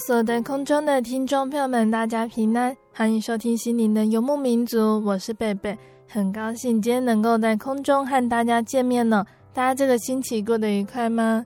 [0.00, 5.76] 所有的空中的听众朋友们，大家平安，欢迎收听心灵的游牧民族，我是贝贝，
[6.08, 9.26] 很高兴今天能够在空中和大家见面呢。
[9.52, 11.44] 大家这个星期过得愉快吗？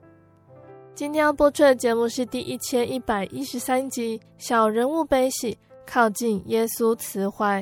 [0.94, 7.60] 今天要播出的节目是第一千一百一十三集《小人物悲喜，靠近耶稣慈怀》。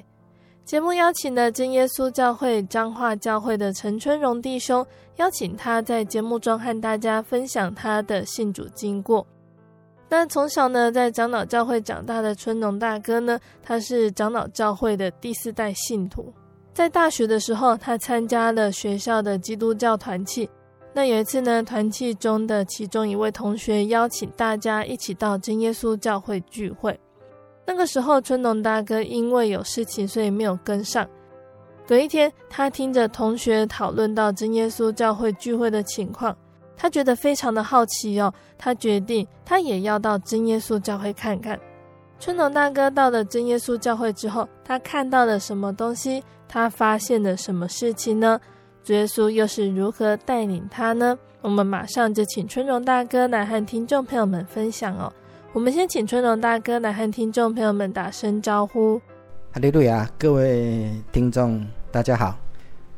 [0.66, 9.26] 节目邀请了真耶稣教会彰化教会的陈春荣弟兄，邀请他在节目中和大家分享他的信主经过。
[10.12, 16.30] 那从小呢，在长老教会长大的春农大哥呢，他是长老教会的第四代信徒。
[16.74, 20.46] 在大学的时候，他参加了学校的基督教团契。
[20.92, 27.00] 那有一次呢，团契中的其中一位同学邀请大家一起到真耶稣教会聚会。
[27.66, 31.08] 那个时候，春农大哥因为有事情，所以没有跟上。
[31.86, 36.36] 隔一天，他听着同学讨论到真耶稣教会聚会的情况。
[36.82, 41.56] 他觉得非常的好奇哦，他决定他也要到真耶稣教会看看。
[42.18, 46.20] 春农大哥到了真耶稣教会之后，他看到了什么东西？
[46.48, 48.40] 他发现了什么事情呢？
[48.82, 51.16] 主耶稣又是如何带领他呢？
[51.40, 55.12] 我们马上就请春农大哥来和听众朋友们分享哦。
[55.52, 59.00] 我们先请春农大哥来和听众朋友们打声招呼。
[59.52, 62.36] 哈利路亚，各位听众大家好，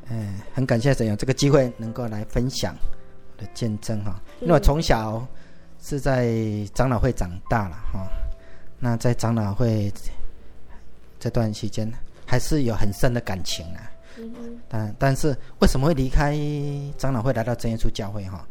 [0.08, 2.74] 嗯，很感谢神有这个机会能够来分享。
[3.36, 5.26] 的见证哈，因为我从小
[5.80, 6.34] 是在
[6.74, 8.06] 长老会长大了哈，
[8.78, 9.92] 那在长老会
[11.18, 11.90] 这段期间
[12.26, 13.90] 还是有很深的感情啊。
[14.68, 16.38] 但但是为什么会离开
[16.96, 18.46] 长老会来到真耶稣教会哈？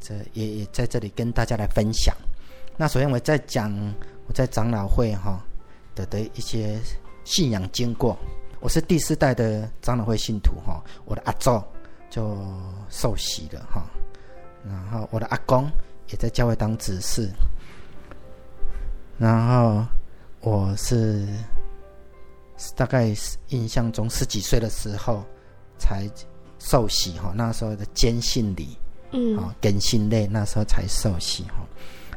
[0.00, 2.16] 这也也在这里跟大家来分享。
[2.76, 3.70] 那首先我在讲
[4.26, 5.44] 我在长老会哈
[5.94, 6.78] 的的一些
[7.24, 8.16] 信仰经过。
[8.60, 11.50] 我是第四代的长老会信徒哈，我的阿祖。
[12.12, 12.36] 就
[12.90, 13.86] 受洗了哈，
[14.68, 15.64] 然后我的阿公
[16.08, 17.26] 也在教会当执事，
[19.16, 19.82] 然后
[20.40, 21.26] 我是
[22.76, 23.14] 大概
[23.48, 25.24] 印象中十几岁的时候
[25.78, 26.06] 才
[26.58, 28.76] 受洗哈，那时候的坚信礼，
[29.12, 31.66] 嗯，啊，根信类那时候才受洗哈。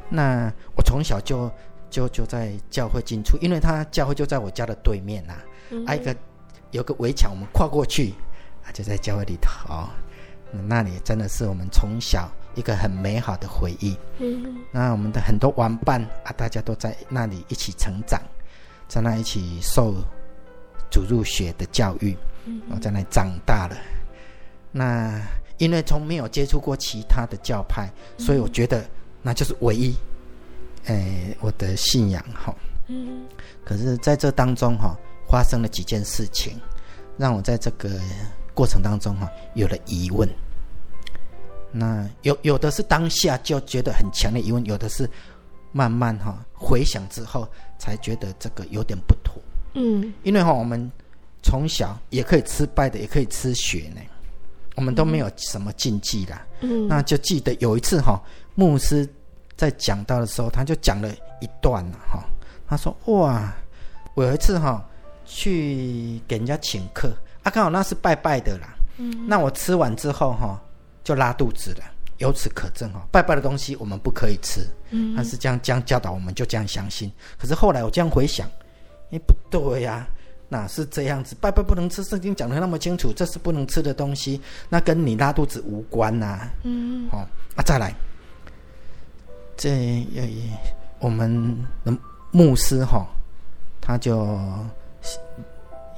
[0.09, 1.50] 那我从小就
[1.89, 5.35] 就就在教会进出，因为他教会就在我家的对面呐，
[5.69, 6.16] 嗯，还有一个
[6.72, 8.13] 有个围墙，我们跨过去。
[8.72, 9.90] 就在教会里头，哦，
[10.68, 13.98] 那里真的是我们从小一个很美好的回忆。
[14.20, 18.22] 嗯，那我们的很多玩伴啊，大家都在那里一起成长，
[18.88, 19.96] 在那一起受
[20.90, 22.16] 主入学的教育，
[22.70, 23.75] 我在那里长大了。
[24.72, 25.22] 那
[25.57, 28.86] 因为从没有接触过其他的教派，所以我觉得
[29.22, 29.95] 那就是唯一，
[30.86, 32.54] 哎，我的信仰哈。
[32.88, 33.25] 嗯，
[33.63, 34.95] 可是在这当中哈，
[35.30, 36.60] 发生了几件事情，
[37.18, 37.89] 让我在这个。
[38.56, 40.28] 过程当中哈，有了疑问。
[41.78, 45.07] 那有有的是当下就觉得很强的疑问，有的是
[45.74, 47.46] 慢慢哈回想之后
[47.78, 49.36] 才觉得这个有点不妥。
[49.74, 50.90] 嗯，因为哈我们
[51.44, 54.00] 从小也可以吃败的，也可以吃血呢，
[54.75, 56.48] 我们都没有什么禁忌啦。
[56.62, 58.24] 嗯，那就记得有一次哈，
[58.54, 59.06] 牧师
[59.58, 62.24] 在讲到的时候，他就讲了一段了哈，
[62.69, 63.54] 他说哇，
[64.13, 64.81] 我有一次哈
[65.25, 67.13] 去给人家请客。
[67.45, 68.75] 啊，刚好那是拜拜的啦。
[68.97, 70.59] 嗯，那我吃完之后哈，
[71.03, 71.83] 就拉肚子了。
[72.18, 74.65] 由此可证哈，拜拜的东西我们不可以吃。
[74.89, 77.12] 嗯，他是这样这样教导，我们就这样相信。
[77.38, 78.50] 可是后来我这样回想，
[79.12, 80.07] 哎，不对呀、啊，
[80.50, 81.36] 哪是这样子？
[81.39, 86.53] 拜拜不能吃，圣经讲的那么清楚，这是不能吃的东西，那跟你拉肚子无关呐、啊。
[86.63, 87.18] 嗯，好
[87.56, 87.94] 啊，再来，
[89.56, 90.07] 这
[91.00, 91.95] 我们的
[92.31, 93.06] 牧师哈，
[93.81, 94.25] 他就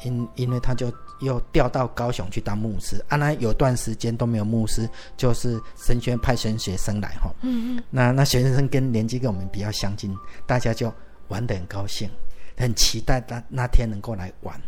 [0.03, 0.91] 因因为他就。
[1.19, 7.33] 又调到高雄去当牧师，啊，那有段时间都没有牧师，就是神学院派神学生来哈。
[7.41, 7.83] 嗯嗯。
[7.89, 10.15] 那那学生跟年纪跟我们比较相近，
[10.45, 10.93] 大家就
[11.27, 12.09] 玩得很高兴，
[12.55, 14.59] 很期待那那天能够来玩。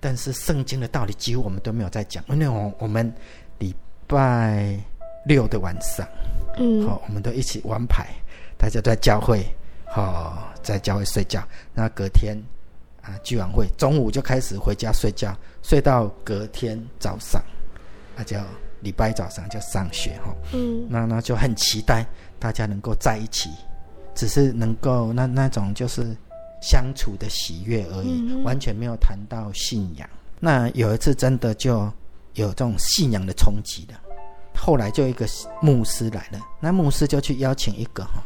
[0.00, 3.12] 但是圣经的道理几乎我们都没有在讲，因为我我们
[3.58, 3.74] 礼
[4.06, 4.76] 拜
[5.24, 6.06] 六的晚上，
[6.58, 8.08] 嗯，好，我们都一起玩牌，
[8.58, 9.44] 大家都在教会，
[9.86, 11.42] 好，在教会睡觉，
[11.72, 12.36] 那隔天。
[13.02, 17.42] 啊，聚完会中午就开始回家睡觉，睡到隔天早上，
[18.16, 18.36] 那就
[18.80, 20.32] 礼拜一早上就上学哈。
[20.52, 22.06] 嗯，那那就很期待
[22.38, 23.50] 大家能够在一起，
[24.14, 26.16] 只是能够那那种就是
[26.60, 30.08] 相处的喜悦而已，嗯、完全没有谈到信仰。
[30.38, 31.92] 那有一次真的就
[32.34, 34.00] 有这种信仰的冲击了。
[34.54, 35.26] 后来就一个
[35.60, 38.22] 牧师来了，那牧师就去邀请一个哈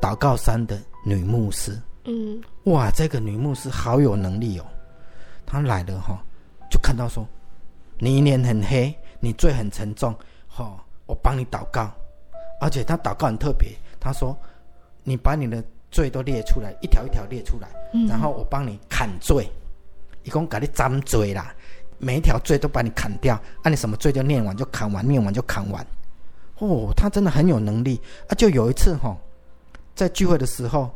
[0.00, 1.80] 祷告山的女牧师。
[2.08, 4.64] 嗯，哇，这个女牧师好有能力哦。
[5.44, 6.22] 她来了哈，
[6.70, 7.26] 就看到说，
[7.98, 10.14] 你脸很黑，你罪很沉重，
[10.46, 11.90] 哈，我帮你祷告。
[12.60, 14.36] 而且她祷告很特别，她说，
[15.02, 17.68] 你把你的罪都列出来，一条一条列出来，
[18.08, 19.50] 然后我帮你砍罪，
[20.22, 21.52] 一共给你斩罪啦，
[21.98, 25.84] 每一条罪都把你砍掉，按你什么罪就念完就砍完，念完就砍完。
[26.58, 28.30] 哦，她真的很有能力啊！
[28.34, 29.16] 就有一次哈，
[29.96, 30.88] 在聚会的时候。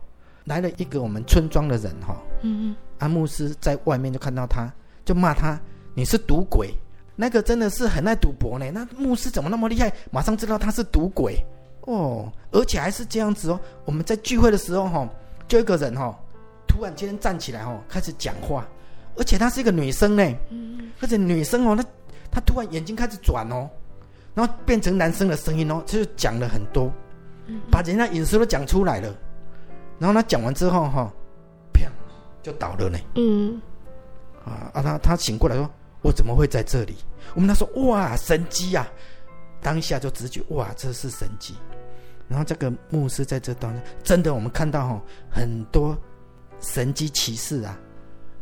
[0.51, 4.69] 来了一个我们村庄的人哈，嗯嗯，阿牧师在外面就看到他，
[5.05, 5.57] 就骂他，
[5.95, 6.75] 你是赌鬼，
[7.15, 8.69] 那个真的是很爱赌博呢。
[8.73, 9.93] 那牧师怎么那么厉害？
[10.11, 11.39] 马上知道他是赌鬼
[11.83, 13.61] 哦，而且还是这样子哦。
[13.85, 15.09] 我们在聚会的时候哈，
[15.47, 16.19] 就一个人哈，
[16.67, 18.67] 突然间站起来哈，开始讲话，
[19.17, 21.85] 而且她是一个女生呢，嗯嗯，而且女生哦，她
[22.29, 23.71] 她突然眼睛开始转哦，
[24.35, 26.93] 然后变成男生的声音哦，就讲了很多，
[27.71, 29.15] 把人家隐私都讲出来了。
[30.01, 31.13] 然后他讲完之后，哈，
[31.73, 31.83] 啪，
[32.43, 32.99] 就倒了呢。
[33.15, 33.61] 嗯，
[34.45, 35.71] 啊啊，他他醒过来说
[36.03, 36.97] ：“我怎么会在这里？”
[37.35, 38.89] 我们他说：“哇，神迹呀！”
[39.61, 41.55] 当下就直觉：“哇，这是神迹。”
[42.27, 45.95] 然后这个牧师在这当中，真的我们看到哈很多
[46.61, 47.79] 神迹奇事啊。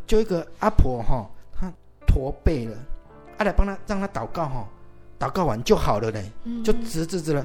[0.06, 1.72] 就一个阿婆哈，她
[2.06, 2.76] 驼背了，
[3.38, 4.68] 阿来帮他让他祷告哈，
[5.18, 6.22] 祷告完就好了呢，
[6.62, 7.44] 就直直直了。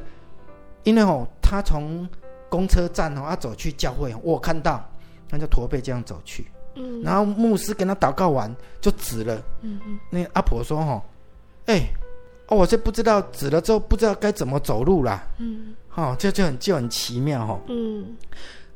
[0.84, 2.08] 因为哦，他从
[2.54, 4.88] 公车站哦，啊走去教会，我看到，
[5.28, 6.46] 他就驼背这样走去，
[6.76, 11.04] 嗯，然后牧师跟他祷告完就指了，嗯嗯，那阿婆说哈，
[11.66, 11.88] 哎，
[12.50, 18.16] 哦，我这不知道指了之后不知道该怎么走路啦，嗯，哦，这就很就很奇妙哈，嗯，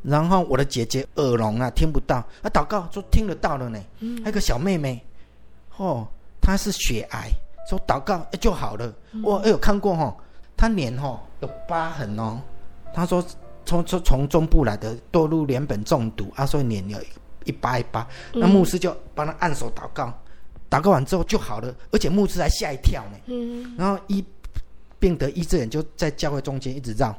[0.01, 4.99] 然后我的姐姐耳聋啊，听不到，啊，祷告说听得到了呢，嗯，还有个小妹妹，
[5.77, 6.07] 哦，
[6.41, 7.29] 她是血癌，
[7.69, 8.91] 说祷告哎就好了，
[9.23, 10.17] 我哎有看过哈，
[10.57, 12.41] 她脸哈有疤痕哦，
[12.91, 13.23] 她说。
[13.67, 16.97] 从从从中部来的堕入联苯中毒啊，所以脸有
[17.43, 18.07] 一疤一疤。
[18.33, 20.17] 那牧师就帮他按手祷告，
[20.69, 23.17] 祷告完之后就好了，而且牧师还吓一跳呢。
[23.25, 24.23] 嗯，然后医
[24.97, 27.13] 病得医治人就在教会中间一直绕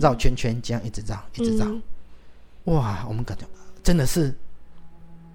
[0.00, 1.66] 绕圈圈，这样一直绕一直绕。
[2.66, 3.44] 哇，我们感觉
[3.82, 4.32] 真的是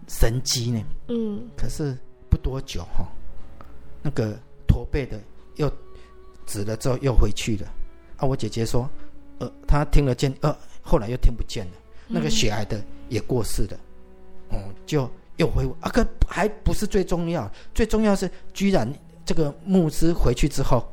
[0.08, 0.82] 神迹呢。
[1.10, 1.98] 嗯，可是
[2.30, 3.06] 不多久哈，
[4.02, 5.20] 那个驼背的
[5.58, 5.70] 又
[6.46, 7.68] 止了之后又回去了。
[8.18, 8.90] 啊，我姐姐说。
[9.40, 11.72] 呃，他听得见，呃，后来又听不见了。
[12.08, 13.78] 那个血癌的也过世了，
[14.50, 15.76] 哦、嗯，就又恢复。
[15.82, 18.88] 啊，可还不是最重要，最重要是，居然
[19.26, 20.88] 这个牧师回去之后，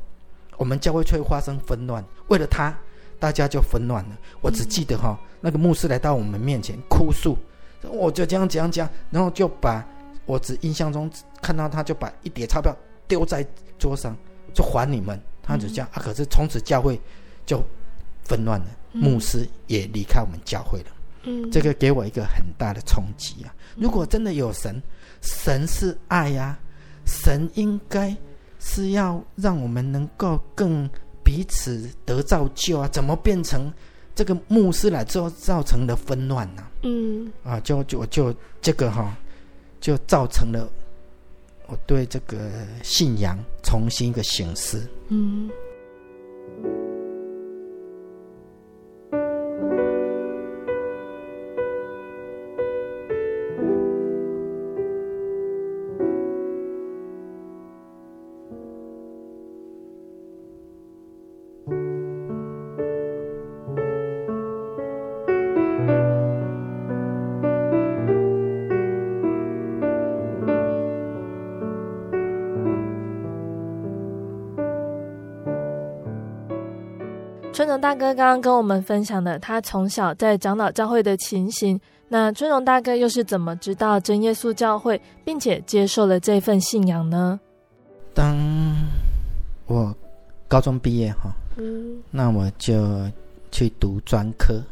[0.57, 2.03] 我们教会却会发生纷乱。
[2.29, 2.75] 为了他，
[3.19, 4.19] 大家就纷乱了。
[4.41, 7.37] 我只记得哈、哦，那个牧师来到我们面前哭诉，
[7.83, 9.87] 我就这样这样讲，然后就把
[10.25, 11.11] 我只印象中
[11.43, 12.75] 看到他就把一叠钞票
[13.07, 13.47] 丢在
[13.79, 14.17] 桌上，
[14.55, 15.21] 就还你们。
[15.43, 16.99] 他就这样、嗯、啊，可是从此教会
[17.45, 17.63] 就。
[18.33, 20.87] 纷乱了，牧师也离开我们教会了。
[21.25, 23.55] 嗯，这个给我一个很大的冲击啊！
[23.77, 24.83] 如果真的有神，
[25.21, 26.59] 神是爱呀、啊，
[27.05, 28.17] 神应该
[28.59, 30.89] 是要让我们能够更
[31.23, 32.89] 彼此得造就啊！
[32.89, 33.71] 怎么变成
[34.15, 36.67] 这个牧师来之后造成的纷乱呢？
[36.81, 39.15] 嗯，啊，就就就这个哈，
[39.79, 40.67] 就造成了
[41.67, 42.51] 我对这个
[42.83, 44.89] 信仰重新一个省思。
[45.09, 45.51] 嗯。
[77.83, 87.41] 大哥刚刚跟我们分享的他从小在长老教会的情形，那春荣大哥又是怎么知道真耶稣教会，并且接受了这份信仰呢？
[88.15, 88.39] 当
[89.67, 89.93] 我
[90.47, 93.11] 高中毕业哈，嗯，那我就
[93.51, 94.63] 去读专科，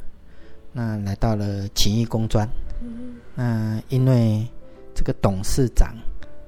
[0.73, 2.49] 那来到了勤益工专，
[2.81, 4.47] 嗯，那因为
[4.95, 5.97] 这个董事长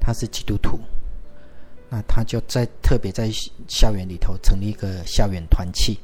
[0.00, 0.78] 他是基督徒，
[1.90, 3.28] 那他就在特别在
[3.66, 5.98] 校园里头成立一个校园团契。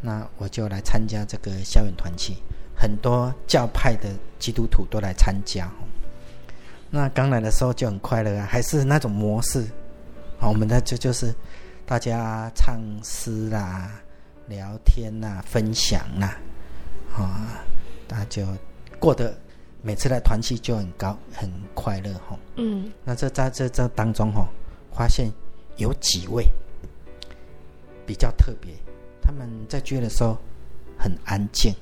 [0.00, 2.36] 那我就来参加这个校园团契，
[2.76, 5.70] 很多教派的基督徒都来参加。
[6.90, 9.66] 那刚来的时候就很快乐啊，还是那种模式。
[10.38, 11.34] 好，我们的就就是
[11.84, 13.90] 大家唱诗啦、
[14.46, 16.38] 聊天啦、分享啦，
[17.16, 17.64] 啊，
[18.06, 18.46] 大家就
[18.98, 19.36] 过得
[19.82, 22.38] 每次来团契就很高、很快乐哈。
[22.56, 24.46] 嗯，那这在这这当中哈，
[24.92, 25.30] 发现
[25.76, 26.46] 有几位
[28.06, 28.72] 比较特别。
[29.26, 30.38] 他们在聚的时候
[30.96, 31.74] 很安静，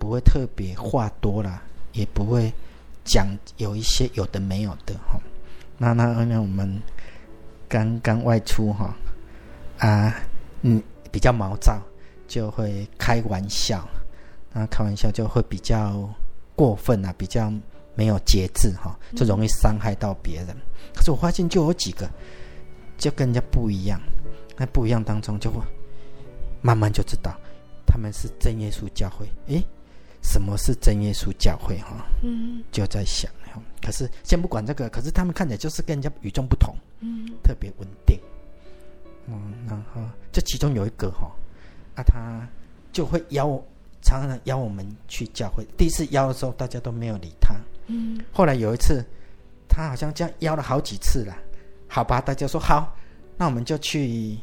[0.00, 1.62] 不会特别话多啦，
[1.92, 2.52] 也不会
[3.04, 5.20] 讲有一些有的没有的哈。
[5.78, 6.82] 那那那我们
[7.68, 8.96] 刚刚外出哈
[9.78, 10.12] 啊，
[10.62, 11.80] 嗯，比较毛躁，
[12.26, 13.88] 就会开玩笑，
[14.52, 16.12] 那开玩笑就会比较
[16.56, 17.52] 过分啊，比较
[17.94, 20.48] 没有节制哈，就容易伤害到别人。
[20.94, 22.10] 可是我发现就有几个
[22.98, 24.00] 就跟人家不一样，
[24.56, 25.60] 那不一样当中就会。
[26.62, 27.36] 慢慢就知道，
[27.84, 29.26] 他们是真耶稣教会。
[29.48, 29.62] 诶，
[30.22, 31.76] 什么是真耶稣教会？
[31.78, 33.30] 哈，嗯，就在想。
[33.84, 38.18] 可是先不管这个，可是他们看起来就是跟人家与众不同，嗯，特别稳定。
[39.26, 40.00] 嗯，然后
[40.32, 41.30] 这其中有一个哈，
[41.96, 42.48] 啊，他
[42.92, 43.62] 就会邀我，
[44.00, 45.66] 常常邀我们去教会。
[45.76, 47.54] 第一次邀的时候，大家都没有理他。
[47.88, 49.04] 嗯，后来有一次，
[49.68, 51.36] 他好像这样邀了好几次了。
[51.88, 52.96] 好吧，大家说好，
[53.36, 54.38] 那我们就去。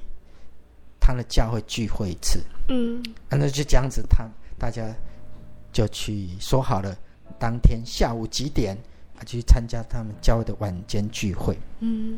[1.10, 4.86] 他的教会聚会一次，嗯，那就这样子，他大家
[5.72, 6.96] 就去说好了，
[7.40, 8.78] 当天下午几点
[9.18, 12.16] 啊去参加他们教会的晚间聚会，嗯，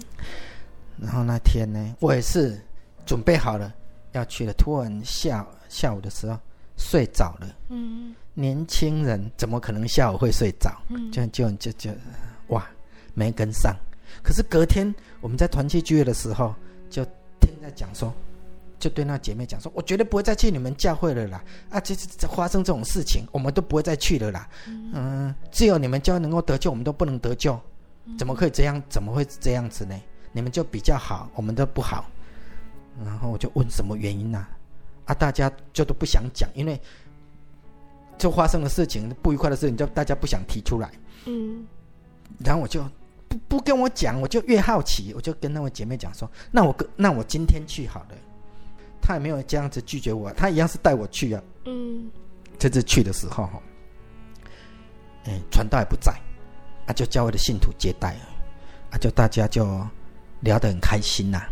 [0.98, 2.60] 然后那天呢，我也是
[3.06, 3.74] 准备好了
[4.12, 6.38] 要去了，突然下下午的时候
[6.76, 10.70] 睡着了，嗯，年轻人怎么可能下午会睡着？
[10.90, 11.92] 嗯，就就就就
[12.48, 12.68] 哇，
[13.14, 13.74] 没跟上。
[14.22, 16.54] 可是隔天我们在团契聚会的时候，
[16.90, 17.06] 就
[17.40, 18.14] 听在讲说。
[18.82, 21.44] 就对那姐妹讲说：“我绝对不会再去你们教会了啦！
[21.70, 24.50] 啊，这这发生这种事情，我们都不会再去了啦。
[24.68, 27.58] 嗯，嗯，只有你们教会能够得救，我们都不能得救，
[28.18, 28.82] 怎么可以这样？
[28.90, 29.96] 怎么会这样子呢？
[30.32, 32.10] 你们就比较好，我们都不好。
[33.06, 34.40] 然后我就问什么原因呢？
[34.40, 34.50] 啊，
[35.06, 36.82] 啊，大家就都不想讲，因为
[38.18, 40.90] 就发生的事情不愉快的事情，就大家不想提出来。
[41.28, 41.64] 嗯，
[42.40, 42.84] 然后我就
[43.28, 48.16] 不不跟我讲，我就越好奇，我就跟那位姐妹讲说：那我跟那我今天去好了。”
[49.02, 51.42] 他也没有这样子拒绝我，他一样是带我去啊。
[51.66, 52.10] 嗯，
[52.58, 53.62] 这次去的时候哈，
[55.26, 56.12] 哎，传道也不在，
[56.86, 58.16] 啊，就教会的信徒接待，
[58.92, 59.66] 啊，就大家就
[60.42, 61.50] 聊得很开心呐、啊，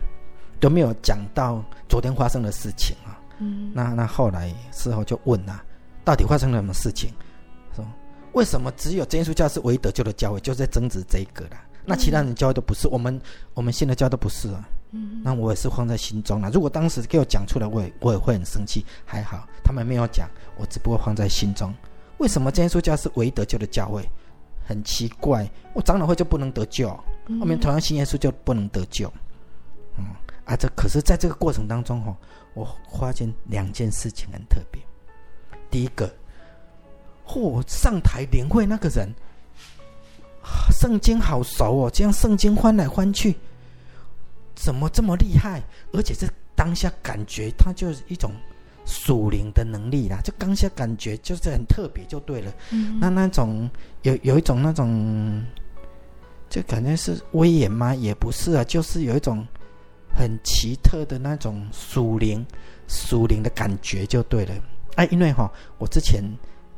[0.59, 3.19] 都没有讲到昨天发生的事情啊。
[3.39, 5.63] 嗯，那那后来事后就问啊，
[6.03, 7.11] 到底发生了什么事情？
[7.75, 7.85] 说
[8.33, 11.57] 为什么只有真耶稣教是唯一得救的教会，就在争执这一个了？
[11.85, 13.19] 那其他人教会都不是，我们
[13.53, 14.67] 我们信的教都不是啊。
[14.91, 16.49] 嗯，那我也是放在心中了。
[16.51, 18.85] 如果当时给我讲出来，我也我也会很生气。
[19.05, 21.73] 还好他们没有讲，我只不过放在心中。
[22.17, 24.03] 为什么真耶稣教是唯一得救的教会？
[24.65, 26.89] 很奇怪，我长老会就不能得救，
[27.39, 29.11] 后面同样信耶稣就不能得救。
[29.97, 30.05] 嗯
[30.45, 32.15] 啊，这可是在这个过程当中哈，
[32.53, 32.67] 我
[32.99, 34.81] 发现两件事情很特别。
[35.71, 36.11] 第一个，
[37.27, 39.07] 嚯，上台领会那个人，
[40.71, 43.35] 圣经好熟哦，这样圣经翻来翻去。
[44.61, 45.63] 怎么这么厉害？
[45.93, 48.31] 而且这当下感觉，它就是一种
[48.85, 50.19] 属灵的能力啦。
[50.21, 52.51] 就当下感觉就是很特别，就对了。
[52.71, 53.69] 嗯、那那种
[54.01, 55.41] 有有一种那种，
[56.49, 57.95] 就感觉是威严吗？
[57.95, 59.47] 也不是啊，就是有一种
[60.13, 62.45] 很奇特的那种属灵
[62.87, 64.53] 属灵的感觉，就对了。
[64.95, 66.21] 哎，因为哈，我之前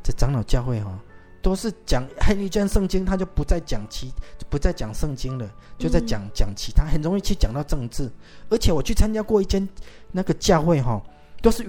[0.03, 0.97] 在长老教会哈。
[1.41, 4.13] 都是讲黑一卷圣经，他就不再讲其，
[4.47, 8.07] 不再讲圣经了，就在讲讲其他，很容易去讲到政治。
[8.49, 9.67] 而且我去参加过一间
[10.11, 11.01] 那个教会哈，
[11.41, 11.65] 都是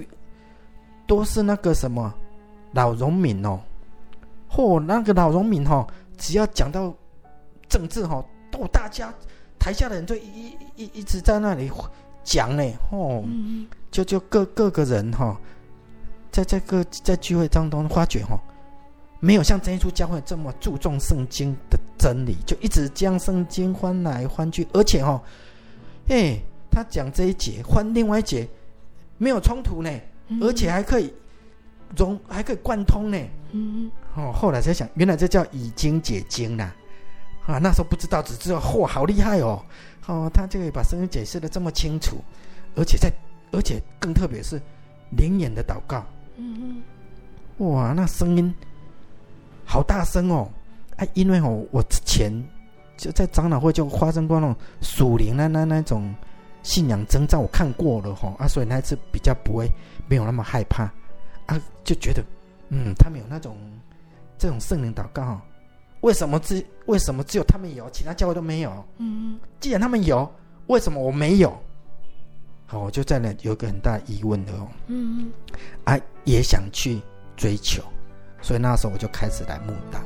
[1.07, 2.13] 都是那个什么
[2.73, 3.59] 老农民哦，
[4.51, 5.87] 嚯，那个老农民哈，
[6.19, 6.95] 只要讲到
[7.67, 9.13] 政治哈，都大家
[9.59, 11.71] 台下的人就一一一直在那里
[12.23, 13.25] 讲呢，哦，
[13.91, 15.41] 就就各各个人哈，
[16.31, 18.39] 在这个在聚会当中发觉哈。
[19.25, 25.23] 没有像真耶稣教会这么注重圣经的真理，就一直将圣经翻来翻去，而且哈、哦，
[26.09, 26.37] 哎，
[26.69, 28.49] 他讲这一节，换另外一节，
[29.19, 29.89] 没有冲突呢，
[30.27, 31.15] 嗯、而且还可以
[31.97, 33.19] 融，还可以贯通呢。
[33.53, 36.73] 嗯哦，后来才想，原来这叫以经解经呐。
[37.47, 39.65] 啊，那时候不知道，只知道嚯，好厉害哦。
[40.07, 42.17] 哦，他就可以把圣经解释的这么清楚，
[42.75, 43.09] 而且在，
[43.53, 44.61] 而且更特别是
[45.11, 46.05] 灵眼的祷告。
[46.39, 46.83] 嗯
[47.59, 48.53] 嗯，哇，那声音
[49.73, 50.47] 好大声哦！
[50.97, 52.31] 哎、啊，因为哦，我之前
[52.99, 56.15] 就在长老会就发生过那种属灵的那那那种
[56.63, 59.67] 信仰征兆，我看过了哈啊，所以那次比较不会
[60.07, 60.83] 没有那么害怕
[61.47, 62.23] 啊，就觉得
[62.69, 63.57] 嗯，他们有那种
[64.37, 65.41] 这种圣灵祷告，
[66.03, 68.71] 为什么只为什么只有他们有，其他教会都没有？
[68.99, 70.31] 嗯嗯，既然他们有，
[70.67, 71.59] 为什么我没有？
[72.67, 74.69] 好，我就在那有个很大疑问的哦。
[74.89, 75.33] 嗯嗯，
[75.85, 77.01] 啊，也想去
[77.39, 77.83] 追求，
[78.43, 80.03] 所以那时候我就开始来木大。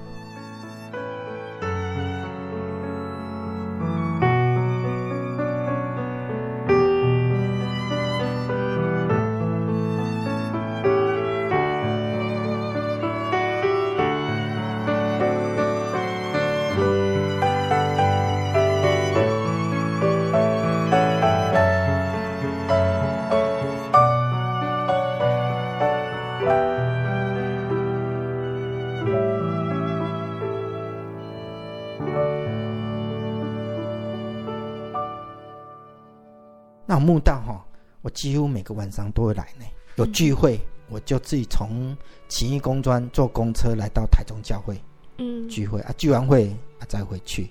[38.66, 39.64] 个晚上都会来呢。
[39.94, 41.96] 有聚会，我就自己从
[42.28, 44.78] 勤益工专坐公车来到台中教会，
[45.18, 47.48] 嗯，聚会啊，聚完会啊再回去。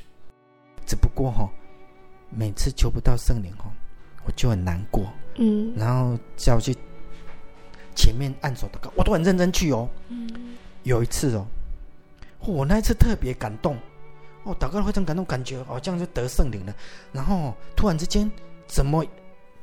[0.86, 1.50] 只不过哈，
[2.30, 3.72] 每次求不到圣灵哦，
[4.26, 6.76] 我就很难过，嗯，然后叫我去
[7.96, 9.90] 前面按手祷告，我都很认真去哦。
[10.10, 11.48] 嗯，有一次哦，
[12.46, 13.76] 我那一次特别感动，
[14.44, 16.76] 哦，祷告非常感动，感觉好像就得圣灵了。
[17.12, 18.30] 然后突然之间，
[18.68, 19.04] 怎么？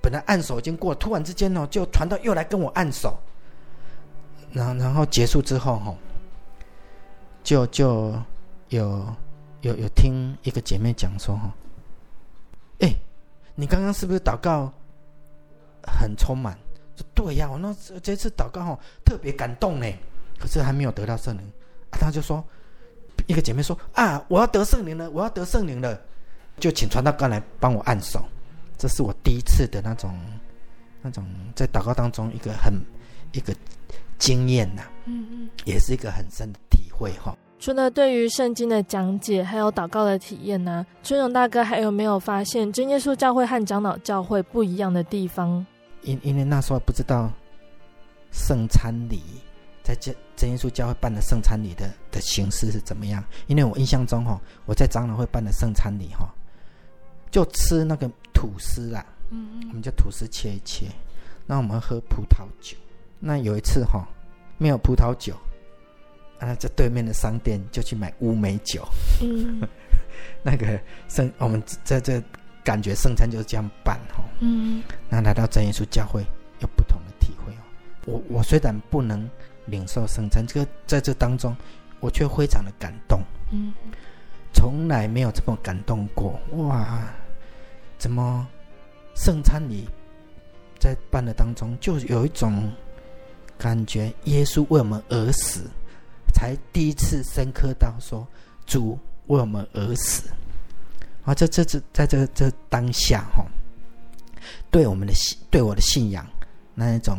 [0.02, 3.16] 本来按手已经过，突然之间呢，就传道又来跟我按手，
[4.52, 5.94] 然后然后结束之后哈，
[7.44, 8.12] 就就
[8.70, 9.06] 有
[9.60, 11.54] 有有听一个姐妹讲说哈，
[12.80, 12.92] 哎，
[13.54, 14.72] 你刚刚是不是祷告
[15.82, 16.58] 很充满？
[17.14, 19.86] 对呀，我那这次祷告哈特别感动呢，
[20.38, 21.52] 可是还没有得到圣灵。
[21.90, 22.44] 啊，他就说
[23.26, 25.98] 一个姐妹说啊，我要得圣灵了，我要得圣灵了，
[26.58, 28.24] 就请传道刚来帮我按手。
[28.82, 30.12] 这是我第一次的那种，
[31.02, 32.74] 那种在祷告当中一个很
[33.30, 33.54] 一个
[34.18, 37.32] 经验呐，嗯嗯，也是一个很深的体会哈。
[37.60, 45.64] 除了对于圣经的讲解，还有祷告的体验呢，春荣大哥还有没有发现真耶稣教会和长老教会不一样的地方？
[46.02, 47.30] 因因为那时候不知道
[48.32, 49.22] 圣餐礼
[49.84, 53.22] 在真真耶稣教会办的圣餐礼的的形式是怎么样？
[53.46, 56.28] 因为我印象中哈，我在长老会办的圣餐礼哈，
[57.30, 58.10] 就吃那个。
[58.32, 60.86] 吐司啊，嗯嗯，我们就吐司切一切，
[61.46, 62.76] 那我们喝葡萄酒。
[63.18, 64.04] 那有一次哈，
[64.58, 65.36] 没有葡萄酒，
[66.40, 68.84] 啊，在对面的商店就去买乌梅酒。
[69.22, 69.60] 嗯，
[70.42, 72.20] 那个圣，我们在这
[72.64, 74.24] 感觉圣餐就是这样办哈。
[74.40, 76.24] 嗯，那来到真耶稣教会
[76.58, 77.62] 有不同的体会哦。
[78.06, 79.30] 我我虽然不能
[79.66, 81.56] 领受圣餐，这个在这当中，
[82.00, 83.20] 我却非常的感动。
[83.52, 83.72] 嗯，
[84.52, 87.02] 从来没有这么感动过哇。
[88.02, 88.44] 怎么
[89.14, 89.86] 圣餐礼
[90.76, 92.68] 在办的当中，就有一种
[93.56, 95.70] 感觉，耶稣为我们而死，
[96.34, 98.26] 才第一次深刻到说
[98.66, 100.28] 主为我们而死。
[101.22, 103.46] 啊，这这这在这这当下哈，
[104.68, 106.28] 对我们的信，对我的信仰
[106.74, 107.16] 那一种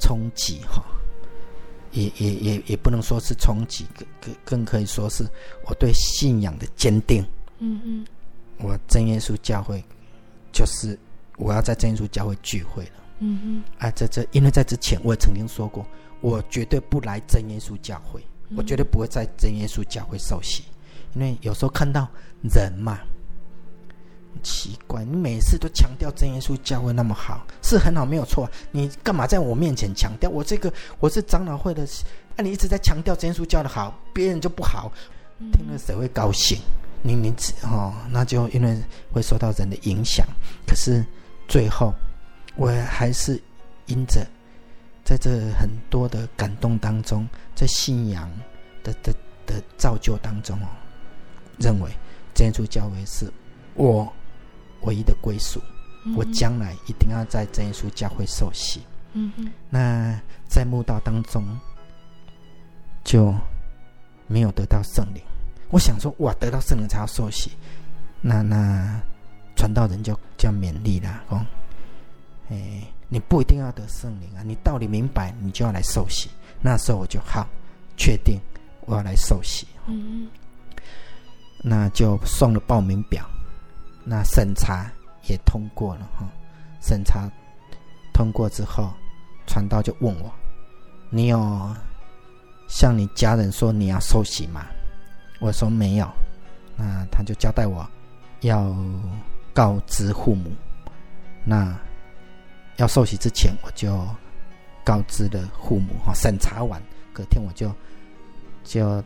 [0.00, 0.82] 冲击哈，
[1.92, 5.24] 也也也也不能说是冲击，更更更可以说是
[5.64, 7.24] 我对信仰的坚定。
[7.60, 8.04] 嗯嗯。
[8.58, 9.82] 我真耶稣教会，
[10.52, 10.98] 就是
[11.36, 12.90] 我要在真耶稣教会聚会了。
[13.20, 13.86] 嗯哼。
[13.86, 15.86] 啊，这这，因为在之前我也曾经说过，
[16.20, 18.22] 我绝对不来真耶稣教会，
[18.56, 20.64] 我绝对不会在真耶稣教会受洗，
[21.14, 22.08] 因为有时候看到
[22.42, 22.98] 人嘛，
[24.42, 28.48] 奇怪，你每次都强调真耶稣教会那么好，是很好，没有错。
[28.70, 30.28] 你干嘛在我面前强调？
[30.30, 31.86] 我这个我是长老会的，
[32.36, 34.92] 啊，你一直在强调真耶稣教的好，别人就不好，
[35.52, 36.58] 听了谁会高兴？
[37.06, 38.76] 你你哦，那就因为
[39.12, 40.26] 会受到人的影响，
[40.66, 41.06] 可是
[41.46, 41.94] 最后
[42.56, 43.40] 我还是
[43.86, 44.26] 因着
[45.04, 48.28] 在这很多的感动当中，在信仰
[48.82, 49.14] 的的
[49.46, 50.66] 的造就当中哦，
[51.60, 51.90] 认为
[52.34, 53.32] 真耶稣教会是
[53.74, 54.12] 我
[54.80, 55.62] 唯一的归属，
[56.16, 58.80] 我将来一定要在真耶稣教会受洗。
[59.12, 59.32] 嗯，
[59.70, 61.44] 那在墓道当中
[63.04, 63.32] 就
[64.26, 65.22] 没有得到圣灵。
[65.70, 67.50] 我想说，哇，得到圣灵才要受洗，
[68.20, 69.00] 那那
[69.56, 71.46] 传道人就叫勉励啦，讲，
[72.50, 76.30] 哎，你不一定要得圣灵啊，你道理明白，你就要来受洗。
[76.60, 77.46] 那时候我就好
[77.96, 78.40] 确定
[78.86, 80.28] 我要来受洗，嗯，
[81.62, 83.28] 那就送了报名表，
[84.04, 84.90] 那审查
[85.28, 86.26] 也通过了哈。
[86.80, 87.28] 审查
[88.12, 88.92] 通过之后，
[89.46, 90.32] 传道就问我
[91.10, 91.74] ：“你有
[92.68, 94.64] 向你家人说你要受洗吗？”
[95.38, 96.08] 我说没有。
[96.76, 97.88] 那他就交代我
[98.40, 98.74] 要
[99.54, 100.50] 告知父母。
[101.44, 101.76] 那
[102.76, 104.06] 要受洗之前，我就
[104.84, 106.12] 告知了父母哈。
[106.14, 107.74] 审查完，隔天我就
[108.64, 109.02] 就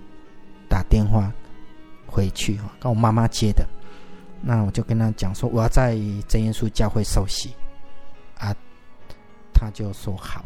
[0.69, 1.33] 打电话
[2.07, 3.67] 回去哈，跟我妈妈接的。
[4.41, 5.95] 那我就跟他讲说，我要在
[6.27, 7.55] 真耶稣教会受洗
[8.39, 8.55] 啊。
[9.53, 10.43] 他就说好，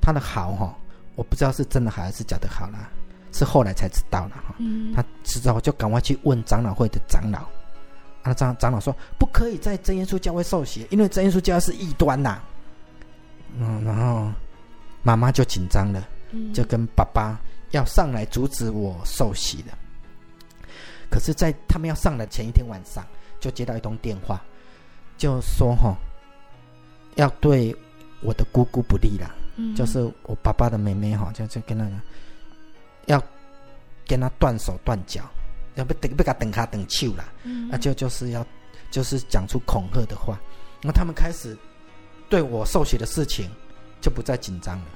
[0.00, 0.74] 他的好哈，
[1.14, 2.90] 我不知道是真的好还是假的好啦，
[3.32, 4.54] 是后来才知道了哈。
[4.94, 7.40] 他知道就赶快去问长老会的长老。
[8.22, 12.40] 啊，长长老说不可以在真耶稣教会受洗，因为真耶稣教会是异端呐。
[13.56, 14.30] 嗯，然后
[15.02, 16.06] 妈妈就紧张了，
[16.52, 19.78] 就跟爸爸要上来阻止我受洗了。
[21.10, 23.02] 可是，在他们要上来前一天晚上，
[23.40, 24.42] 就接到一通电话，
[25.16, 25.96] 就说哈，
[27.14, 27.74] 要对
[28.20, 29.34] 我的姑姑不利了，
[29.74, 31.92] 就是我爸爸的妹妹哈，就就跟那个
[33.08, 33.22] 要
[34.06, 35.28] 跟他断手断脚。
[35.74, 37.24] 要不等不给他等卡等球了，
[37.70, 38.44] 那、啊、就就是要
[38.90, 40.36] 就是讲出恐吓的话，
[40.82, 41.56] 那他们开始
[42.28, 43.48] 对我受洗的事情
[44.00, 44.86] 就不再紧张了，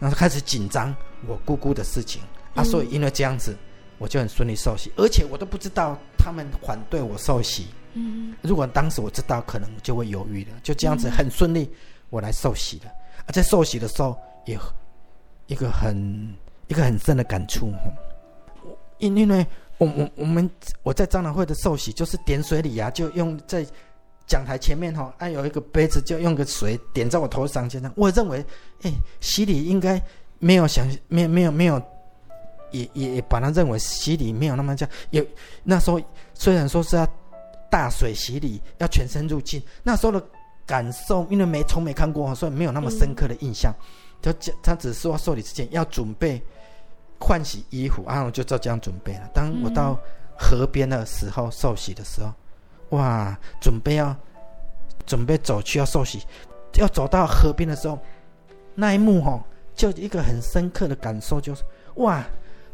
[0.00, 0.92] 然后开始紧张
[1.28, 2.20] 我姑姑的事情。
[2.56, 3.56] 啊，所以因为这样子
[3.98, 11.70] 我就很顺利受洗，而且我都不知道他们反对我受洗，嗯，如果当时我知道，可能就会犹豫了，就这样子很顺利
[12.10, 12.90] 我来受洗了，
[13.28, 14.58] 而在受洗的时候也
[15.46, 16.34] 一个很
[16.68, 17.72] 一个很深的感触，
[18.98, 19.46] 因因为。
[19.78, 20.50] 我我我们
[20.82, 23.62] 我在长老会的受洗，就是点水礼啊，就用在
[24.26, 27.92] 讲台前面哈、哦，啊有一个杯子，就用个水点在我头上，这样。
[27.94, 28.42] 我认为，
[28.84, 30.02] 哎，洗礼应该
[30.38, 31.78] 没有想，没有没有没有，
[32.70, 34.88] 也也也把它认为洗礼没有那么讲。
[35.10, 35.22] 也。
[35.62, 36.00] 那时候
[36.32, 37.06] 虽然说是要
[37.70, 40.26] 大水洗礼，要全身入浸，那时候的
[40.64, 43.74] 感受，因为没从没看过，所以没有那么深刻的印象。
[44.22, 46.42] 就讲他只是说受礼之前要准备。
[47.18, 49.30] 换洗衣服啊，我就照这样准备了。
[49.32, 49.98] 当我到
[50.38, 52.32] 河边的时候，受洗的时候，
[52.96, 54.14] 哇，准备要
[55.06, 56.22] 准备走去要受洗，
[56.74, 57.98] 要走到河边的时候，
[58.74, 59.42] 那一幕哦，
[59.74, 61.62] 就一个很深刻的感受，就是
[61.96, 62.24] 哇，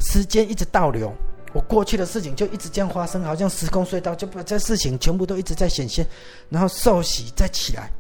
[0.00, 1.12] 时间一直倒流，
[1.52, 6.06] 我过去的事情就一直这样发生，好像时空隧道，就把这事情全部都一直在显现，
[6.48, 7.90] 然后受洗再起来，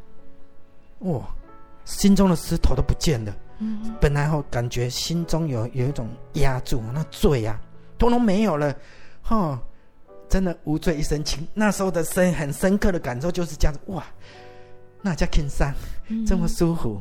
[1.00, 1.20] 哇，
[1.84, 3.32] 心中的石头都不见了。
[4.00, 7.60] 本来哈感觉心中有有一种压住那罪呀、啊，
[7.98, 8.74] 通通没有了，
[9.22, 9.60] 哈，
[10.28, 11.46] 真的无罪一身轻。
[11.54, 14.04] 那时候的深很深刻的感受就是这样子，哇，
[15.00, 15.72] 那叫轻松，
[16.26, 17.00] 这么舒服。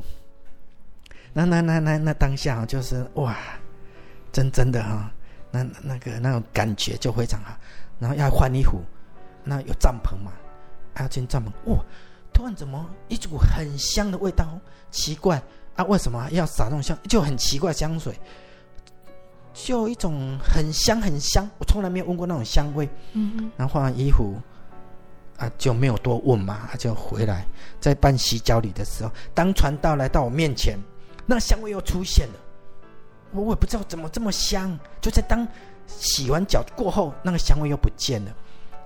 [1.32, 3.36] 那那那那那当下就是哇，
[4.30, 5.10] 真真的哈，
[5.50, 7.56] 那那个那种感觉就非常好。
[7.98, 8.82] 然后要换衣服，
[9.44, 10.32] 那有帐篷嘛，
[10.94, 11.84] 还要进帐篷，哇，
[12.32, 14.58] 突然怎么一股很香的味道，
[14.90, 15.42] 奇怪。
[15.76, 16.96] 啊，为什么要撒那种香？
[17.08, 18.18] 就很奇怪，香水
[19.54, 22.88] 就一种很香很香，我从来没有闻过那种香味。
[23.12, 23.50] 嗯嗯。
[23.56, 24.34] 然后换完衣服
[25.38, 27.46] 啊，就没有多问嘛，就回来。
[27.80, 30.78] 在办洗脚礼的时候，当传道来到我面前，
[31.26, 32.34] 那香味又出现了。
[33.32, 34.78] 我也不知道怎么这么香。
[35.00, 35.46] 就在当
[35.86, 38.34] 洗完脚过后，那个香味又不见了。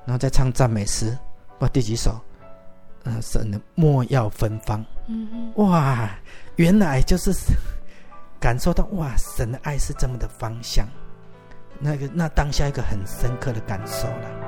[0.05, 1.17] 然后再唱赞美诗，
[1.59, 2.21] 哇，第几首？
[3.03, 4.85] 呃，神的莫要芬芳。
[5.07, 5.53] 嗯嗯。
[5.57, 6.11] 哇。
[6.57, 7.33] 原来就是
[8.41, 10.87] 感受到哇，神的爱是这么的芳香，
[11.79, 14.46] 那个那当下一个很深刻的感受了。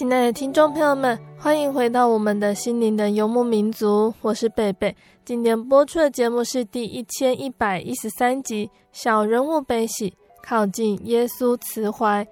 [0.00, 4.96] 亲爱的听众朋友们，欢迎回到我们的心灵的游牧民族，我是贝贝。
[5.26, 12.24] 今天播出的节目是第一千一百一十三集《小人物悲喜，靠近耶稣慈怀》。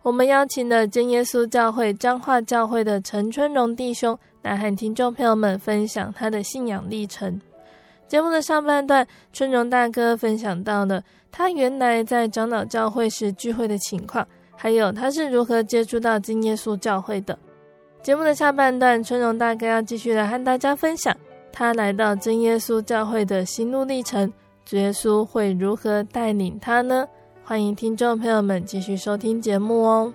[0.00, 7.38] 我们邀请了真耶稣教会彰化教会的陈春荣弟兄来和听众朋友们分享他的信仰历程。
[8.08, 14.26] 节目的上半段，春荣大哥分享到了他原来在长老教会时聚会的情况，
[14.62, 17.38] 还有他是如何接触到真耶稣教会的。
[18.02, 21.16] 节目的下半段，春荣大哥要继续来和大家分享
[21.50, 24.30] 他来到真耶稣教会的心路历程，
[24.66, 27.08] 主耶稣会如何带领他呢？
[27.42, 30.12] 欢迎听众朋友们继续收听节目哦。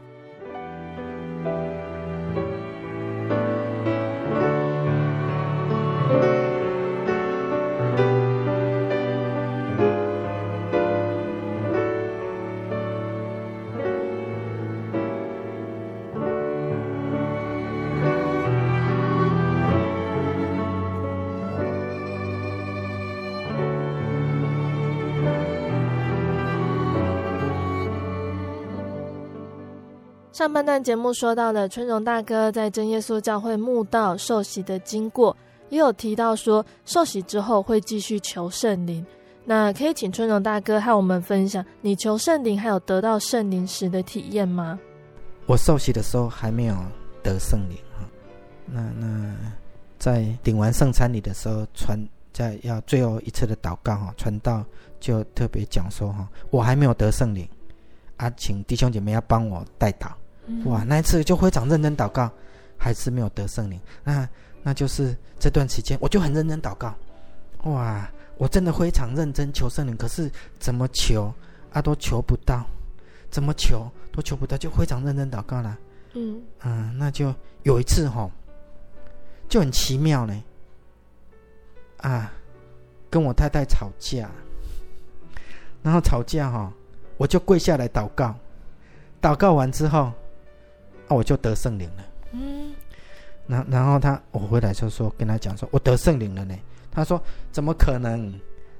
[30.46, 35.36] 上半段节目说到了春荣大哥在真耶稣教会慕道受洗的经过，
[35.70, 39.04] 也有提到说受洗之后会继续求圣灵。
[39.44, 44.80] 那可以请春荣大哥和我们分享你求圣灵还有得到圣灵时的体验吗？
[45.48, 46.76] 我受洗的时候还没有
[47.24, 48.08] 得圣灵哈。
[48.68, 49.36] 那那
[49.98, 52.00] 在领完圣餐礼的时候，传
[52.32, 54.64] 在要最后一次的祷告哈，传道
[55.00, 57.50] 就特别讲说哈，我还没有得圣灵
[58.18, 60.12] 啊，请弟兄姐妹要帮我代祷。
[60.66, 62.32] 哇，那一次就非常认真祷告，
[62.78, 63.80] 还是没有得圣灵。
[64.04, 64.30] 那
[64.62, 66.94] 那就是这段期间，我就很认真祷告。
[67.64, 71.34] 哇，我真的非常认真求圣灵，可是怎么求
[71.74, 72.64] 啊都求不到，
[73.32, 75.78] 怎么求都求不到，就非常认真祷告了。
[76.14, 78.30] 嗯嗯，那就有一次哈，
[79.50, 80.44] 就很奇妙呢。
[81.98, 82.32] 啊，
[83.10, 84.30] 跟我太太吵架，
[85.82, 86.72] 然后吵架哈，
[87.18, 88.36] 我就跪下来祷告，
[89.20, 90.14] 祷告完之后。
[91.08, 92.06] 那、啊、我就得圣灵了。
[92.32, 92.74] 嗯，
[93.48, 96.56] 然然后他我回来就说跟他讲说，我得圣灵了呢。
[96.92, 98.34] 他说怎么可能？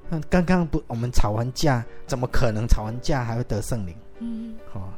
[0.08, 3.96] 那刚刚不我们吵完架，怎么可能吵完架还会得圣灵？
[4.20, 4.88] 嗯，好、哦，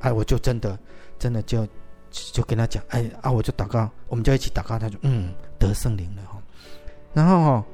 [0.00, 0.78] 哎，我就真的
[1.18, 1.66] 真的就
[2.10, 6.42] 就跟他讲，哎啊，我就祷告，我们就一起祷告，他就嗯得圣灵了哈。
[7.12, 7.64] 然后哈。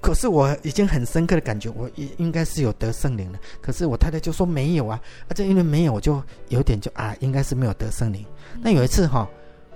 [0.00, 3.38] 可是我已经很深刻的感觉，我应应该是有得圣灵了。
[3.60, 8.24] 可是我太太就说没有啊，啊，这因为没有，我就有点就啊，应该是没有得圣灵。
[8.62, 9.28] 那有一次哈，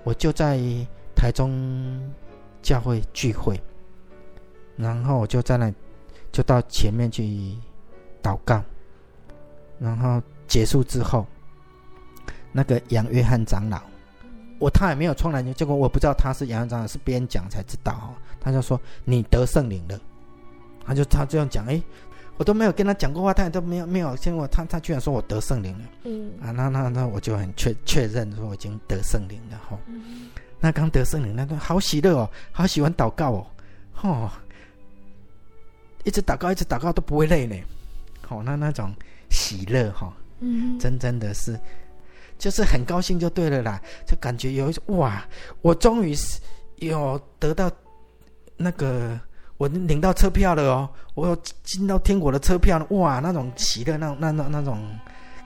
[0.03, 0.59] 我就在
[1.15, 2.01] 台中
[2.63, 3.61] 教会聚会，
[4.77, 5.71] 然后我就在那，
[6.33, 7.23] 就到前面去
[8.23, 8.63] 祷告，
[9.79, 11.27] 然后结束之后，
[12.51, 13.83] 那个杨约翰长老，
[14.59, 18.15] 我他也没有冲来，结果我不知道他是杨长老，是别人讲才知道哈。
[18.41, 20.01] 他就说你得圣灵了。
[20.87, 21.83] 他就他这样讲，哎，
[22.37, 26.31] 我都没有跟他讲过话，他也都没有没有见过他，他居然说我得圣灵了，嗯。
[26.43, 29.79] 啊，那那那我就很确确认说我已经得圣灵了哈。
[29.87, 30.29] 嗯、
[30.61, 33.47] 那刚得圣灵，那段好喜乐哦，好喜欢祷告哦，
[34.03, 34.31] 哦，
[36.05, 37.57] 一直祷告一直祷告都不会累呢，
[38.23, 38.95] 好、哦、那那种
[39.31, 41.59] 喜乐哈，哦、嗯，真真的是
[42.39, 45.27] 就是很高兴就对了啦，就感觉有一种哇，
[45.63, 46.39] 我终于是
[46.77, 47.71] 有得到
[48.57, 49.19] 那个。
[49.57, 54.83] 我领到车票了哦，我有进到天国的车票了，哇，那种喜的，那种那那那种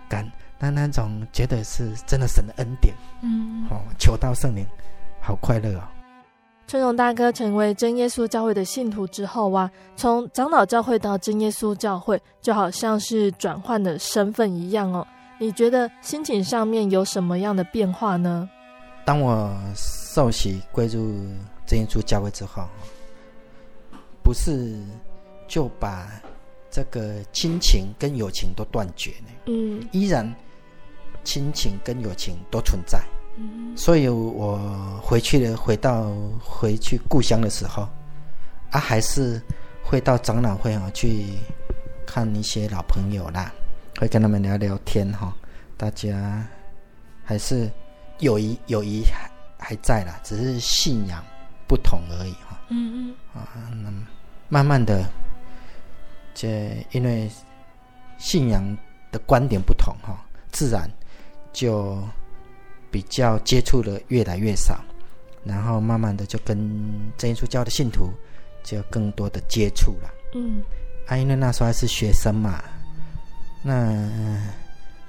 [0.08, 4.66] 感，那那种觉得是真的神的恩典，嗯，哦，求到圣灵，
[5.20, 5.82] 好快乐哦。
[6.66, 15.06] 春荣大哥成为真耶稣教会的信徒之后啊，从长老教会到真耶稣教会，就好像是转换的身份一样哦。
[15.38, 18.48] 你觉得心情上面有什么样的变化呢？
[19.04, 21.14] 当我受洗归入
[21.66, 22.64] 真耶稣教会之后。
[24.28, 24.76] 不是
[25.46, 26.06] 就把
[26.70, 29.28] 这个亲情跟友情都断绝呢？
[29.46, 30.30] 嗯，依然
[31.24, 33.02] 亲情跟友情都存在。
[33.38, 34.58] 嗯，所以我
[35.02, 36.12] 回去了，回到
[36.44, 37.88] 回去故乡的时候，
[38.70, 39.40] 啊，还是
[39.82, 41.24] 会到长老会啊去
[42.06, 43.50] 看一些老朋友啦，
[43.98, 45.34] 会跟他们聊聊天哈。
[45.78, 46.46] 大家
[47.24, 47.70] 还是
[48.18, 51.24] 友谊，友谊还还在啦，只是信仰
[51.66, 52.60] 不同而已哈。
[52.68, 54.06] 嗯嗯啊，那么。
[54.48, 55.04] 慢慢的，
[56.34, 57.30] 这因为
[58.18, 58.64] 信仰
[59.12, 60.90] 的观点不同哈，自然
[61.52, 62.02] 就
[62.90, 64.80] 比较接触的越来越少，
[65.44, 66.58] 然后慢慢的就跟
[67.18, 68.10] 真耶稣教的信徒
[68.62, 70.10] 就更多的接触了。
[70.34, 70.62] 嗯，
[71.06, 72.64] 啊，因为那时候还是学生嘛，
[73.62, 74.40] 那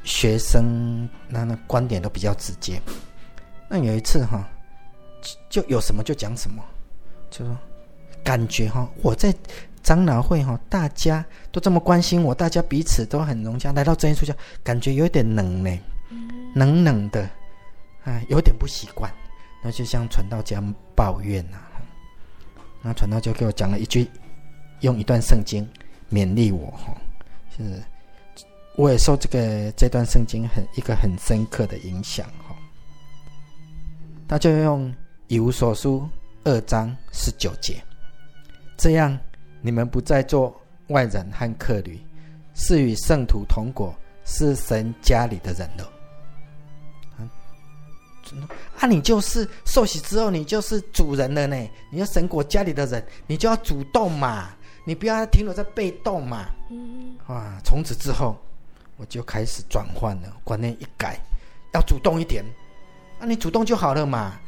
[0.04, 2.82] 学生那那观点都比较直接。
[3.70, 4.50] 那有一次哈，
[5.50, 6.62] 就有什么就讲什么，
[7.30, 7.58] 就说。
[8.24, 9.34] 感觉哈，我在
[9.82, 13.72] 长老会哈，大家都这么关心我，大家彼此都很融洽。
[13.74, 15.80] 来到真耶稣教，感觉有点冷呢。
[16.56, 17.30] 冷冷的，
[18.04, 19.12] 哎，有点不习惯。
[19.62, 20.64] 那就像传道家
[20.96, 21.78] 抱怨呐、啊，
[22.82, 24.10] 那传道就给我讲了一句，
[24.80, 25.68] 用一段圣经
[26.12, 26.96] 勉励我哈，
[27.56, 27.84] 就是
[28.76, 32.56] 我也受这个这段圣经很一个很深刻的影响哈。
[34.28, 34.94] 他就用
[35.28, 36.10] 以无所书
[36.46, 37.84] 二章十九节，
[38.80, 39.16] 这样
[39.62, 42.00] 你们不再做外人和客旅，
[42.56, 45.92] 是与圣徒同果，是神家里的人了。
[48.80, 51.58] 啊，你就是受洗之后，你就是主人了呢。
[51.92, 54.50] 你要神国家里的人，你就要主动嘛，
[54.86, 56.46] 你不要停留在被动嘛。
[56.70, 58.38] 嗯，啊，从此之后，
[58.96, 61.20] 我就开始转换了，观念一改，
[61.74, 62.46] 要主动一点。
[63.20, 64.40] 那、啊、你主动就好了嘛。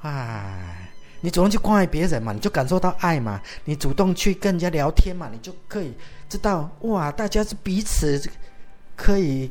[0.00, 0.85] 哎，
[1.20, 3.40] 你主动去关爱别人嘛，你就感受到爱嘛。
[3.64, 5.92] 你主动去跟人家聊天嘛，你就可以
[6.28, 8.22] 知道哇，大家是彼此
[8.94, 9.50] 可以。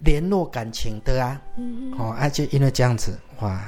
[0.00, 3.62] 联络感情的啊，嗯嗯，哦，而且因为这样子，哇，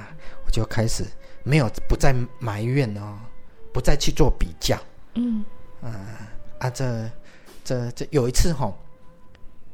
[0.46, 1.04] 我就开始
[1.44, 3.18] 没有不再埋怨哦，
[3.70, 4.80] 不再去做比较，
[5.12, 5.44] 嗯，
[5.82, 5.92] 啊
[6.58, 7.08] 啊，这
[7.62, 8.74] 这这有一次吼、哦，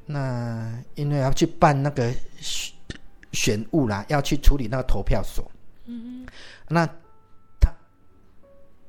[0.05, 2.74] 那因为要去办那个选
[3.31, 5.48] 选务啦，要去处理那个投票所，
[5.87, 6.26] 嗯嗯，
[6.72, 6.87] 那
[7.61, 7.72] 他，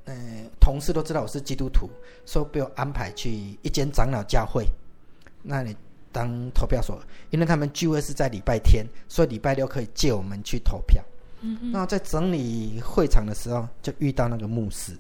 [0.06, 0.16] 呃，
[0.60, 1.90] 同事都知道我是基督徒，
[2.26, 4.66] 所以被我安排去一间长老教会，
[5.42, 5.76] 那里。
[6.14, 11.04] 当投票所，因为他们聚会是在礼拜天，所以礼拜六可以借我们去投票。
[11.42, 14.96] 嗯哼，那在整理会场的时候，就遇到那个牧师，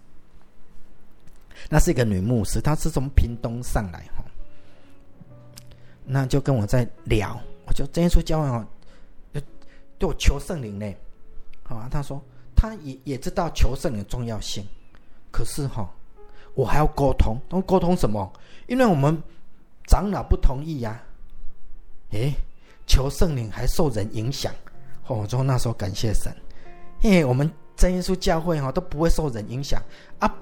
[1.70, 4.26] 那是一个女牧师，她是从屏东上来哈，
[6.04, 8.68] 那就跟我在聊，我就这耶稣教会哦，
[10.00, 10.92] 对我求圣灵呢，
[11.62, 12.20] 好啊，她说
[12.64, 14.66] 他也也知道求圣灵的重要性，
[15.32, 15.86] 可是哈，
[16.56, 18.32] 我还要沟通，那沟通什么？
[18.68, 19.22] 因为我们。
[19.86, 22.34] 长老不同意呀、啊，诶，
[22.88, 24.50] 求圣灵还受人影响，
[25.08, 26.34] 哦，我说那时候感谢神，
[27.02, 29.84] 因为我们真耶稣教会哈都不会受人影响。
[30.20, 30.36] 啊，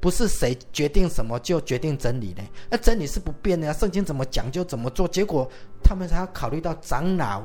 [0.00, 2.42] 不是谁决定什么就决定真理呢？
[2.70, 5.46] 那真理是不变的呀，圣经怎么讲就怎么做，结果
[5.84, 7.42] 他们还要考虑到长老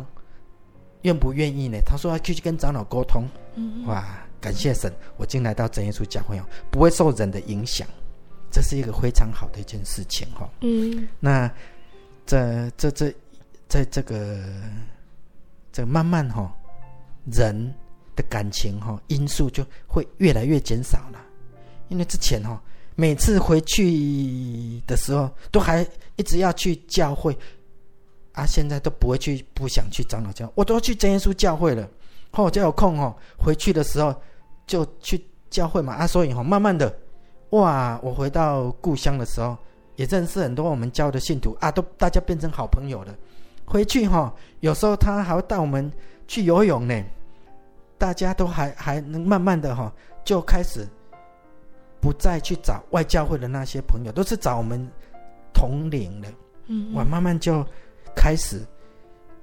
[1.03, 1.77] 愿不愿意呢？
[1.85, 7.87] 他说要去跟长老沟通，嗯哇，感谢神，我进来到真耶稣教会哦，不会受人的影响。
[8.51, 10.49] 这是一个非常好的一件事情哈。
[10.59, 11.49] 嗯，那
[12.25, 13.13] 这这这
[13.69, 14.43] 在这个
[15.71, 16.53] 这慢慢哈，
[17.31, 17.73] 人
[18.13, 21.25] 的感情哈因素就会越来越减少了。
[21.87, 22.61] 因为之前哈，
[22.95, 25.87] 每次回去的时候都还
[26.17, 27.33] 一直要去教会，
[28.33, 31.87] 啊，现在都不会去，不想去长老教，我都去真耶稣教会了。
[32.31, 34.15] 后我就有空哦，回去的时候
[34.65, 35.93] 就去教会嘛。
[35.93, 36.93] 啊，所以哦，慢慢的。
[37.49, 37.99] 哇！
[38.01, 39.57] 我回到故乡的时候，
[39.97, 43.13] 也认识很多我们教的信徒啊，都大家变成好朋友了。
[43.65, 45.91] 回去哈、哦，有时候他还会带我们
[46.27, 47.03] 去游泳呢。
[47.97, 49.91] 大家都还还能慢慢的哈、哦，
[50.23, 50.87] 就开始
[51.99, 54.89] 不再去找外教会的那些朋友，都是找我们
[55.53, 56.29] 同龄的。
[56.67, 57.65] 嗯，我慢慢就
[58.15, 58.65] 开始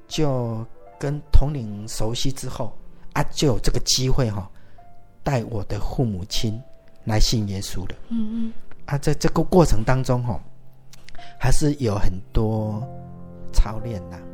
[0.07, 0.65] 就
[0.99, 2.77] 跟统领熟悉之后
[3.13, 4.47] 啊，就有这个机会哈、哦，
[5.23, 6.61] 带我的父母亲。
[7.05, 8.53] 来信耶稣的，嗯嗯，
[8.85, 10.39] 啊，在这个过程当中，哈，
[11.41, 12.87] 还是有很多
[13.51, 14.19] 操练的。
[14.19, 14.28] 那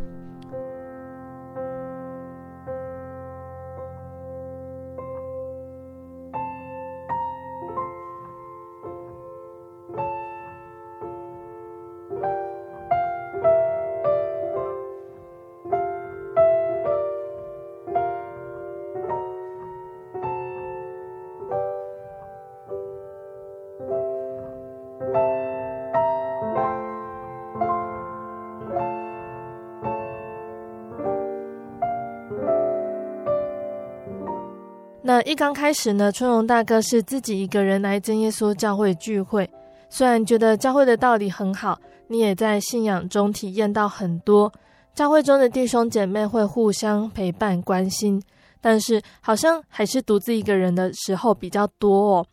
[35.25, 39.49] 一刚开始呢，春荣大哥是自己一个人来真耶稣教会聚会。
[39.89, 44.53] 虽然觉得教会的道理很好，你也在信仰中体验到很多，
[44.95, 48.23] 教会中的弟兄姐妹会互相陪伴关心，
[48.61, 52.27] 但是好像还是独自一个人的时候比较多哦。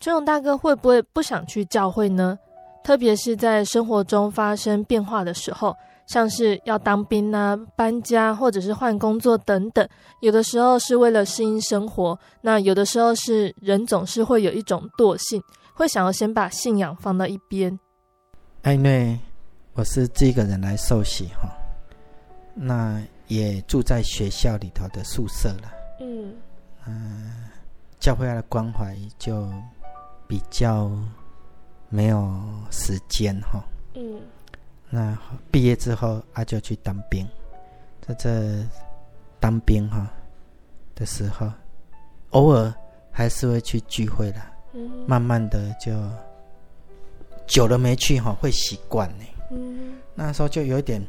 [0.00, 2.36] 春荣大哥会不会不想去教会呢？
[2.82, 5.76] 特别是在生活中发生变化的时候。
[6.06, 9.88] 像是要当兵啊、搬家或者是换工作等等，
[10.20, 15.42] 有的时候是为了适应生活，那有的时候是人总是会有一种惰性，
[15.74, 17.78] 会想要先把信仰放到一边。
[18.62, 19.18] 哎内
[19.74, 21.48] 我是这个人来受洗哈，
[22.54, 25.72] 那也住在学校里头的宿舍了。
[26.00, 26.34] 嗯
[26.86, 27.50] 嗯、呃，
[27.98, 29.50] 教会的关怀就
[30.28, 30.90] 比较
[31.88, 32.40] 没有
[32.70, 33.64] 时间哈。
[33.94, 34.20] 嗯。
[34.94, 35.18] 那
[35.50, 37.28] 毕业之后，啊，就去当兵。
[38.00, 38.64] 在这
[39.40, 40.08] 当兵哈
[40.94, 41.50] 的时候，
[42.30, 42.72] 偶尔
[43.10, 44.40] 还是会去聚会的。
[44.72, 45.92] 嗯，慢慢的就
[47.44, 49.24] 久了没去哈，会习惯呢。
[49.50, 51.04] 嗯，那时候就有点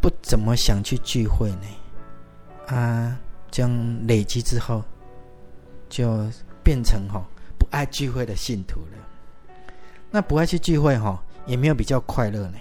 [0.00, 1.66] 不怎么想去聚会呢。
[2.66, 3.16] 啊，
[3.48, 4.82] 这样累积之后，
[5.88, 6.28] 就
[6.64, 7.24] 变成哈
[7.56, 9.64] 不爱聚会的信徒了。
[10.10, 12.58] 那不爱去聚会哈，也没有比较快乐呢。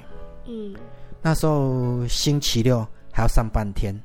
[0.49, 0.75] 嗯，
[1.21, 3.95] 那时候星期六还要上半天，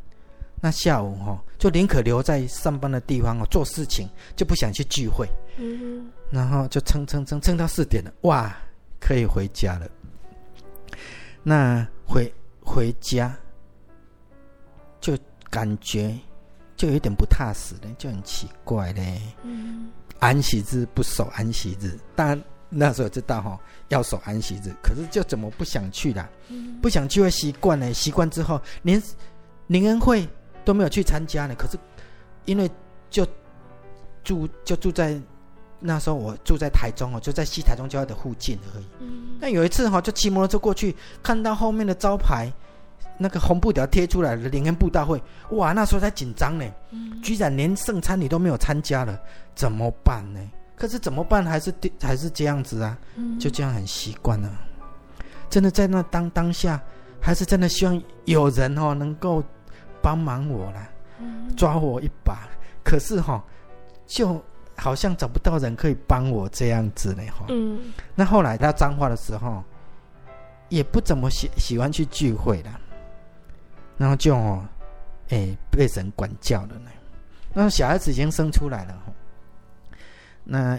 [0.60, 5.26] 那下午哈就宁可留在上班的地方哦做事情，就不想去聚会。
[5.56, 8.54] 嗯，然后就撑撑撑撑到四点了，哇，
[9.00, 9.88] 可以回家了。
[11.42, 13.34] 那回回家
[15.00, 15.16] 就
[15.50, 16.14] 感觉
[16.76, 19.20] 就有点不踏实了，就很奇怪嘞。
[19.42, 22.42] 嗯，安息日不守安息日，当然
[22.74, 23.58] 那时候知道哈
[23.88, 26.28] 要守安息日，可是就怎么不想去了？
[26.48, 29.02] 嗯，不想去会习惯呢，习惯之后连
[29.68, 30.28] 灵恩会
[30.64, 31.54] 都没有去参加呢。
[31.56, 31.78] 可是
[32.44, 32.70] 因为
[33.08, 33.26] 就
[34.22, 35.20] 住就住在。
[35.86, 38.84] 那时候我住在台中哦，就在西台中教会的附近而已。
[39.00, 39.36] 嗯。
[39.38, 42.50] 那有一次哈，就骑摩托车过去，看到后面的招牌，
[43.18, 45.20] 那个红布条贴出来的灵恩布道会，
[45.50, 46.64] 哇，那时候才紧张呢。
[46.90, 47.20] 嗯。
[47.20, 49.20] 居然连圣餐礼都没有参加了，
[49.54, 50.40] 怎么办呢？
[50.76, 51.44] 可是怎么办？
[51.44, 52.98] 还是还是这样子啊？
[53.16, 53.38] 嗯。
[53.38, 54.50] 就这样很习惯了。
[55.48, 56.80] 真的在那当当下，
[57.20, 59.42] 还是真的希望有人哦能够
[60.02, 60.88] 帮忙我啦，
[61.56, 62.48] 抓我一把。
[62.82, 63.42] 可是哈，
[64.06, 64.42] 就。
[64.76, 67.46] 好像找不到人可以帮我这样子呢，哈。
[67.48, 67.78] 嗯。
[68.16, 69.62] 那后来他脏话的时候，
[70.68, 72.80] 也不怎么喜喜欢去聚会了，
[73.96, 74.66] 然后就哦，
[75.28, 76.90] 哎，被神管教了呢。
[77.52, 79.12] 那小孩子已经生出来了，哈。
[80.44, 80.78] 那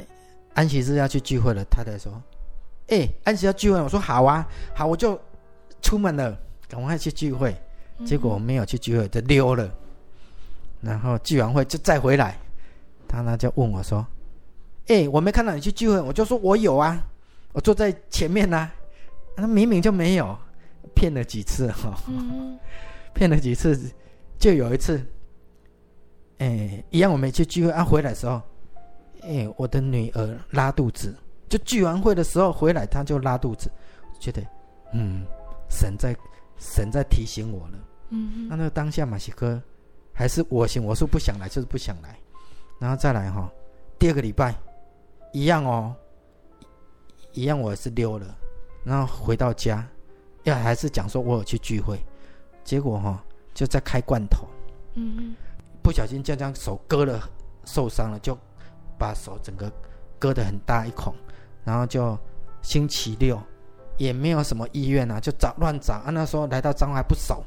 [0.53, 2.21] 安息日要去聚会了，他在说
[2.87, 5.19] ：“哎，安息要聚会。”我说：“好啊，好，我就
[5.81, 6.37] 出门了，
[6.69, 7.55] 赶快去聚会。”
[8.05, 9.69] 结果我没有去聚会，就溜了。
[10.81, 12.37] 然后聚完会就再回来。
[13.07, 14.05] 他呢就问我说
[14.87, 17.01] ：“哎、欸，我没看到你去聚会。”我就说：“我有啊，
[17.53, 18.73] 我坐在前面呐、啊。”
[19.37, 20.37] 他明明就没有，
[20.93, 21.93] 骗了几次哈，
[23.13, 23.77] 骗、嗯、了几次，
[24.39, 24.97] 就有一次，
[26.37, 27.83] 哎、欸，一样我没去聚会啊。
[27.83, 28.41] 回来的时候，
[29.25, 31.15] 哎、欸，我的女儿拉肚子，
[31.49, 33.69] 就聚完会的时候回来，她就拉肚子，
[34.19, 34.41] 觉得
[34.93, 35.25] 嗯，
[35.69, 36.15] 神在
[36.57, 37.79] 神在提醒我了。
[38.09, 39.61] 嗯，那那个当下马西哥
[40.13, 42.17] 还是我行我素不想来，就是不想来。
[42.79, 43.51] 然后再来哈，
[43.97, 44.53] 第二个礼拜
[45.33, 45.95] 一样哦，
[47.33, 48.37] 一样我也是溜了，
[48.83, 49.85] 然后回到家，
[50.43, 51.99] 要还是讲说我有去聚会，
[52.63, 53.23] 结果哈
[53.53, 54.45] 就在开罐头，
[54.93, 55.35] 嗯嗯，
[55.81, 57.27] 不小心就这样手割了，
[57.65, 58.37] 受伤了，就
[58.97, 59.71] 把手整个
[60.19, 61.13] 割得很大一孔，
[61.63, 62.17] 然后就
[62.61, 63.41] 星期六
[63.97, 67.43] 也没有什么医院啊，就找乱找啊，那时候来到彰化还不熟，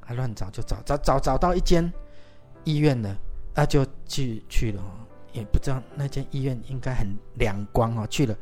[0.00, 1.92] 还乱找就找找找找到一间
[2.64, 3.16] 医院了。
[3.54, 4.80] 啊就去去了，
[5.32, 8.06] 也不知道那间医院应该很两光哦。
[8.08, 8.32] 去了，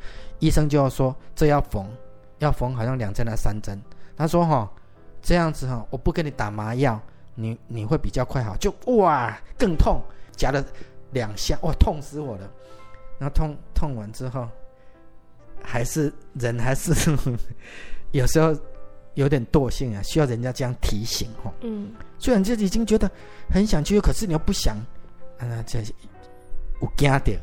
[0.41, 1.89] 医生就要说这要缝，
[2.39, 3.81] 要缝好像两针还三针。
[4.15, 4.71] 他说哈，
[5.23, 7.01] 这样子哈，我不给你打麻药，
[7.35, 8.55] 你你会比较快好。
[8.59, 10.03] 就哇更痛，
[10.33, 10.63] 夹了
[11.13, 12.51] 两下，哇痛死我了。
[13.19, 14.49] 然后痛痛完之后，
[15.63, 16.93] 还是人还是
[18.13, 18.55] 有时候
[19.15, 21.53] 有点惰性啊，需要人家这样提醒哦。
[21.63, 23.11] 嗯，虽然就已经觉得
[23.51, 24.77] 很想去，可是你又不想。
[25.39, 25.81] 啊，这
[26.81, 27.39] 我惊点，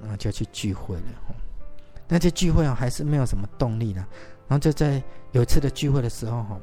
[0.00, 1.02] 然后就去聚会了。
[2.08, 4.06] 那这聚会啊，还是没有什么动力了。
[4.48, 6.60] 然后就在有一次的聚会的时候，哈，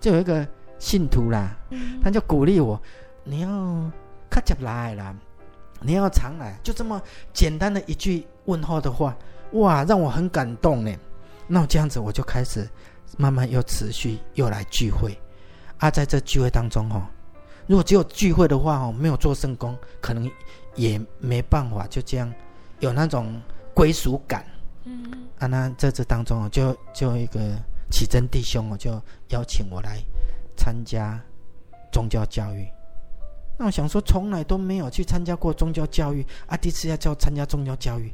[0.00, 0.46] 就有一个
[0.78, 1.56] 信徒啦，
[2.02, 2.80] 他就鼓励我
[3.22, 3.48] ：“你要
[4.30, 5.14] 卡进来啦，
[5.84, 7.00] 你要常来。”就这么
[7.32, 9.16] 简单的一句问候的话，
[9.52, 10.94] 哇，让我很感动呢。
[11.46, 12.68] 那这样子，我就开始
[13.16, 15.18] 慢慢又持续又来聚会。
[15.78, 17.10] 啊，在这聚会当中，哈。
[17.66, 20.30] 如果只有聚会的话哦，没有做圣工，可能
[20.74, 22.32] 也没办法就这样
[22.80, 23.40] 有那种
[23.74, 24.44] 归属感。
[24.84, 27.40] 嗯，啊，那在这当中哦，就就一个
[27.90, 29.98] 启真弟兄哦，就邀请我来
[30.56, 31.20] 参加
[31.92, 32.66] 宗教教育。
[33.62, 38.12] 那我想说，从来都没有去参加过宗教教育啊，第一次要叫参加宗教教育，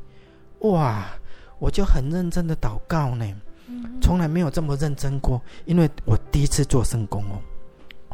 [0.61, 1.07] 哇！
[1.59, 3.25] 我就很认真的祷告呢，
[4.03, 7.41] 从来没有这么认真过，因为我第一次做圣工哦。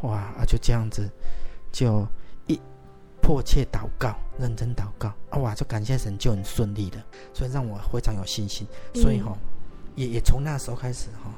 [0.03, 0.45] 哇啊！
[0.47, 1.11] 就这样子，
[1.72, 2.07] 就
[2.47, 2.57] 一
[3.20, 5.39] 迫切祷告，认真祷告啊！
[5.39, 8.64] 哇，就感谢神，就很顺利的，所以让我非常有信心。
[8.95, 9.37] 所以哈、哦，
[9.97, 11.35] 也也从那时候开始哈、哦，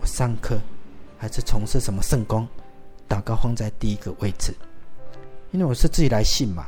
[0.00, 0.58] 我上课
[1.16, 2.44] 还是从事什么圣工，
[3.08, 4.52] 祷告放在第一个位置，
[5.50, 6.66] 因为我是自己来信嘛，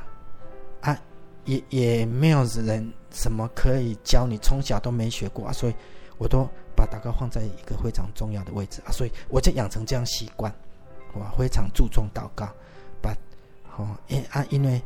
[0.81, 0.99] 啊，
[1.45, 5.74] 也也没有人什么可以教你，从小都没学过啊，所以
[6.18, 10.51] 我都把祷告放在一个非常重要的位置啊，所以我就养成这样习惯。
[11.12, 12.49] 我非常注重祷告，
[13.03, 13.12] 把
[13.76, 14.81] 哦，因啊，因为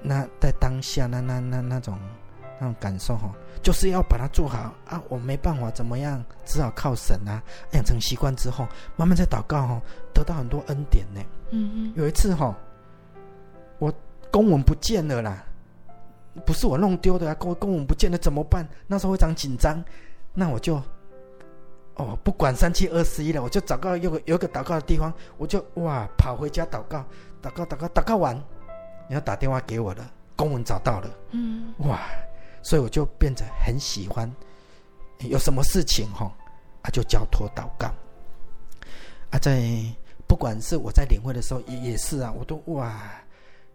[0.00, 1.98] 那在当下那那那那种
[2.60, 7.42] 那种感受哈，就是要把它做好啊，我没办法怎么样，只好靠神啊。
[7.72, 8.66] 养成习惯之后，
[8.96, 9.82] 慢慢在祷告哦，
[10.14, 11.20] 得到很多恩典呢。
[11.52, 12.52] 嗯嗯，有一次哈，
[13.78, 13.92] 我
[14.30, 15.44] 公文不见了啦，
[16.44, 18.68] 不是我弄丢的啊，公公文不见了怎么办？
[18.86, 19.82] 那时候非常紧张，
[20.34, 20.82] 那我就。
[21.96, 27.04] 哦，不管三七二十一了，我就找个有个有个祷告的地方，我就哇跑回家祷告，
[27.42, 28.34] 祷告祷告祷告完，
[29.10, 32.00] 然后打电话给我了，公文找到了，嗯，哇，
[32.62, 34.26] 所以我就变得很喜欢，
[35.18, 36.32] 有什么事情哈，
[36.80, 37.88] 啊就交托祷告，
[39.28, 39.60] 啊在
[40.32, 42.98] 不管是我在领会的时候也也是啊，我都哇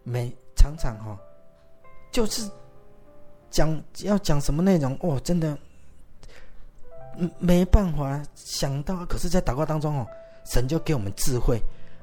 [0.01, 1.15] 每常常哈，
[2.11, 2.49] 就是
[3.51, 5.55] 讲要讲什么内容哦，真的。
[7.37, 10.07] 没办法想到，可是，在祷告当中哦，
[10.45, 11.61] 神就给我们智慧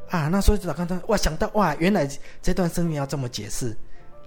[0.09, 0.29] 啊。
[0.29, 2.09] 那所以祷告当中，哇，想到哇，原来
[2.41, 3.77] 这段生命要这么解释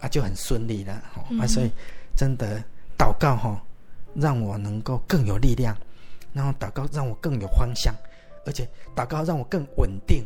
[0.02, 1.02] 啊，就很顺利了。
[1.30, 1.72] 嗯、啊，所以
[2.18, 2.62] 真的
[2.98, 3.62] 祷告哈、哦，
[4.14, 5.74] 让我能够更有力量，
[6.34, 7.96] 然后祷告让我更有方向，
[8.48, 10.26] 而且祷告让我更稳定，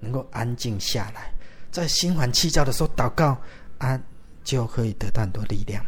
[0.00, 1.32] 能够安静下来，
[1.70, 3.38] 在心烦气躁的时候祷告
[3.78, 4.02] 安，
[4.42, 5.82] 就可以得到很多力量。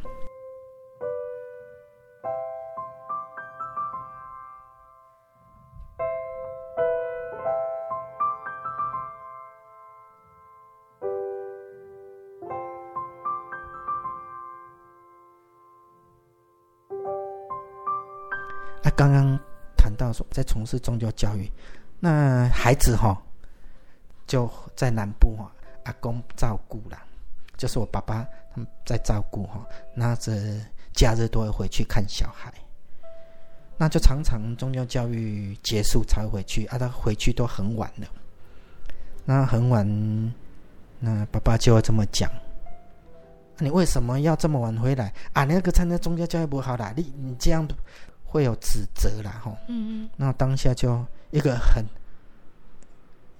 [20.30, 21.50] 在从事宗教教育，
[21.98, 23.20] 那孩子哈
[24.26, 25.50] 就在南部哈，
[25.84, 26.96] 阿公照顾了，
[27.56, 28.24] 就是我爸爸
[28.54, 30.32] 他们在照顾哈，那这
[30.92, 32.52] 假日都会回去看小孩，
[33.76, 38.06] 那就常常宗教教育结束才回去，啊，他回去都很晚了，
[39.24, 40.34] 那很晚，
[41.00, 42.30] 那爸爸就会这么讲，
[43.58, 45.12] 你为什么要这么晚回来？
[45.32, 47.66] 啊，那个参加宗教教育不好啦，你你这样。
[48.30, 51.84] 会有指责啦，吼，嗯嗯，那当下就一个很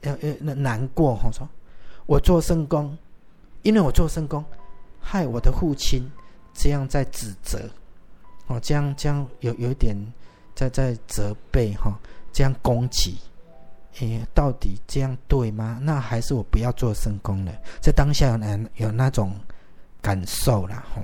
[0.01, 1.49] 要要难过，吼，说，
[2.07, 2.99] 我做圣工，
[3.63, 4.45] 因为我做圣工，
[5.01, 6.11] 害我的父亲
[6.53, 7.71] 这样在指责，
[8.49, 9.97] 哦，这样这样有有一点
[10.57, 11.97] 在在责备，哈，
[12.33, 13.17] 这样攻击，
[14.01, 15.79] 诶，到底这样对吗？
[15.81, 17.53] 那还是我不要做圣工了？
[17.81, 19.39] 在当下有那有那种
[20.03, 21.01] 感受啦，吼，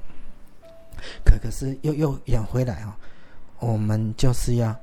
[1.25, 2.99] 可可是又又养回来，哈。
[3.59, 4.75] 我们就是要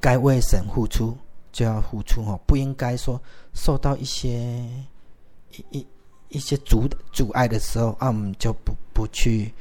[0.00, 1.16] 该为神付出
[1.50, 3.20] 就要付出哦，不应该说
[3.54, 4.30] 受到一些
[5.50, 5.86] 一一
[6.28, 9.52] 一些阻阻碍的时候啊，我们就不不去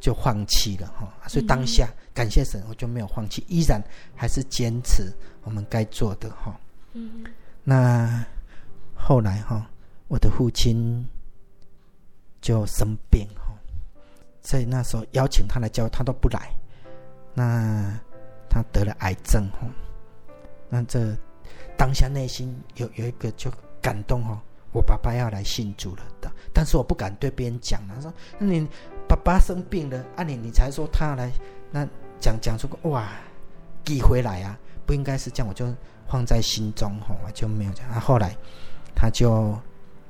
[0.00, 1.12] 就放弃了哈。
[1.28, 3.82] 所以当下感谢神，我就没有放弃，依然
[4.14, 5.12] 还是坚持
[5.42, 6.54] 我们该做的哈。
[6.92, 7.24] 嗯，
[7.64, 8.24] 那
[8.94, 9.68] 后来哈，
[10.06, 11.04] 我的父亲
[12.40, 13.52] 就生病哈，
[14.40, 16.54] 所以那时候邀请他来教，他都不来。
[17.34, 17.98] 那
[18.48, 19.66] 他得了癌症哦，
[20.68, 21.14] 那这
[21.76, 23.50] 当下内心有有一个就
[23.82, 24.38] 感动哦，
[24.72, 27.80] 我爸爸要来信主了的，但是我不敢对别人讲。
[27.88, 28.66] 他说：“那你
[29.08, 31.30] 爸爸生病了，啊你你才说他来，
[31.70, 31.86] 那
[32.20, 33.08] 讲讲出个哇，
[33.84, 35.66] 寄回来啊，不应该是这样，我就
[36.08, 37.88] 放在心中吼，我就没有讲。
[37.88, 38.36] 啊，后来
[38.94, 39.56] 他就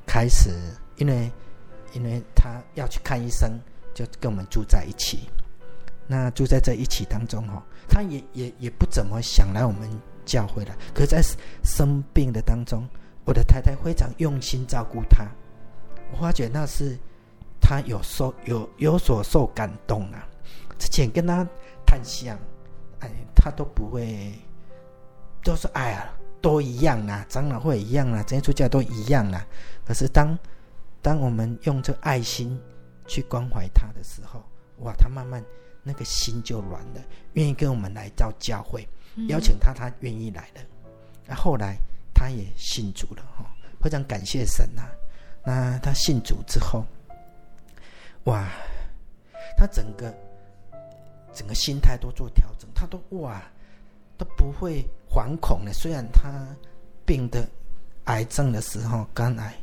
[0.05, 0.51] 开始，
[0.97, 1.31] 因为
[1.93, 3.59] 因为他要去看医生，
[3.93, 5.27] 就跟我们住在一起。”
[6.07, 9.89] 那住在这一起当中哈，他也也也不怎么想来我们
[10.23, 10.75] 教会了。
[10.93, 11.21] 可在
[11.63, 12.87] 生病的当中，
[13.25, 15.25] 我的太太非常用心照顾他。
[16.11, 16.95] 我发觉那是
[17.59, 20.27] 他有受有有所受感动啊。
[20.77, 21.43] 之前跟他
[21.85, 22.37] 谈想，
[22.99, 24.33] 哎，他都不会，
[25.43, 26.07] 都说哎呀，
[26.39, 29.43] 都一样啊，长老会一样啊，这些出家都一样啊。
[29.83, 30.37] 可是当
[31.01, 32.59] 当我们用这爱心
[33.07, 34.43] 去关怀他的时候，
[34.79, 35.43] 哇，他慢慢。
[35.87, 37.01] 那个心就软了，
[37.33, 38.87] 愿意跟我们来到教会，
[39.27, 40.61] 邀请他，他愿意来了。
[41.27, 41.77] 那后来
[42.11, 43.45] 他也信主了哈，
[43.79, 44.81] 非常感谢神呐。
[45.45, 46.83] 那他信主之后，
[48.23, 48.49] 哇，
[49.55, 50.11] 他整个
[51.35, 53.39] 整个心态都做调整，他都哇
[54.17, 55.71] 都不会惶恐的。
[55.71, 56.47] 虽然他
[57.05, 57.47] 病的
[58.05, 59.53] 癌症的时候，肝癌，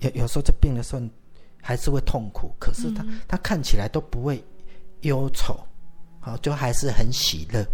[0.00, 1.02] 有有时候这病的时候
[1.62, 4.44] 还是会痛苦，可是他他看起来都不会。
[5.06, 5.58] 忧愁，
[6.20, 7.64] 好，就还是很喜乐，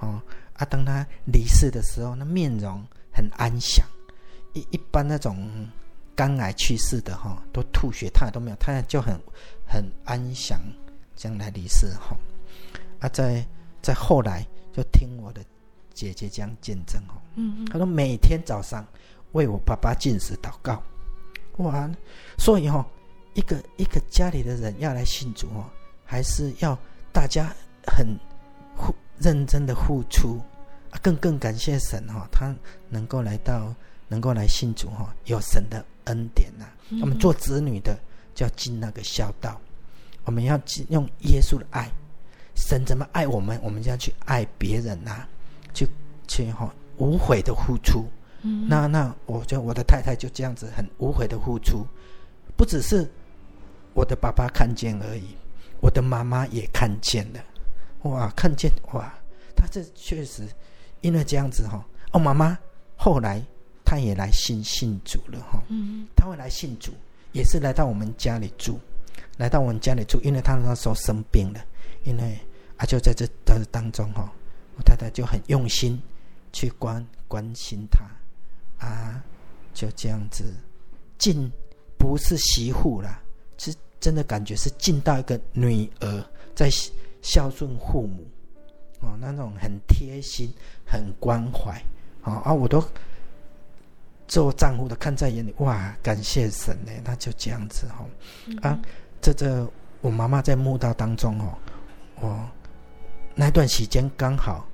[0.00, 0.20] 哦，
[0.54, 3.86] 啊，当他离世的时候，那面容很安详。
[4.54, 5.48] 一一般那种
[6.16, 9.20] 肝癌去世的哈，都吐血，他都没有，他就很
[9.66, 10.58] 很安详，
[11.14, 12.16] 这样来离世哈。
[12.98, 13.46] 啊，在
[13.82, 15.44] 在后来就听我的
[15.92, 17.20] 姐姐这样见证哦。
[17.36, 18.84] 嗯嗯，他说每天早上
[19.32, 20.82] 为我爸爸进食祷告，
[21.58, 21.88] 哇，
[22.38, 22.84] 所以哈，
[23.34, 25.68] 一个一个家里的人要来信主哦，
[26.10, 26.76] 还是要
[27.12, 27.54] 大家
[27.86, 28.06] 很
[29.18, 30.40] 认真的付出，
[31.02, 32.56] 更更感谢神哈，他
[32.88, 33.74] 能够来到，
[34.08, 36.64] 能够来信主哈，有神的恩典呐。
[37.02, 37.94] 我们做子女的
[38.34, 39.60] 就要尽那个孝道，
[40.24, 41.90] 我们要用耶稣的爱。
[42.54, 45.28] 神怎么爱我们，我们就要去爱别人呐、啊，
[45.74, 45.86] 去
[46.26, 48.08] 去哈无悔的付出。
[48.40, 51.86] 嗯，那那我就我的太太就这样子很无悔的付出，
[52.56, 53.06] 不只是
[53.94, 55.36] 我的爸爸看见而已，
[55.80, 57.40] 我的妈妈也看见了。
[58.02, 59.12] 哇，看见哇，
[59.56, 60.46] 他这确实
[61.00, 62.56] 因为这样子哈，哦，妈妈
[62.96, 63.42] 后来
[63.84, 65.62] 他也来信信主了哈。
[65.68, 66.92] 嗯，他会来信主，
[67.32, 68.78] 也是来到我们家里住，
[69.36, 71.60] 来到我们家里住，因为他那时候生病了，
[72.04, 72.38] 因为。
[72.78, 74.32] 啊，就在这当当中哈，
[74.76, 76.00] 我太太就很用心
[76.52, 79.20] 去关关心他，啊，
[79.74, 80.44] 就这样子
[81.18, 81.50] 尽
[81.98, 83.20] 不是媳妇啦，
[83.56, 86.24] 是真的感觉是尽到一个女儿
[86.54, 86.68] 在
[87.22, 88.26] 孝顺父母
[89.00, 90.52] 哦，那种很贴心、
[90.86, 91.82] 很关怀
[92.22, 92.82] 啊，我都
[94.26, 98.06] 做丈夫的看在眼里，哇，感谢神呢，那就这样子哈，
[98.68, 98.78] 啊，
[99.20, 99.66] 这这
[100.00, 101.58] 我妈妈在墓道当中哦，
[102.20, 102.48] 我。
[103.40, 104.66] 那段时间刚好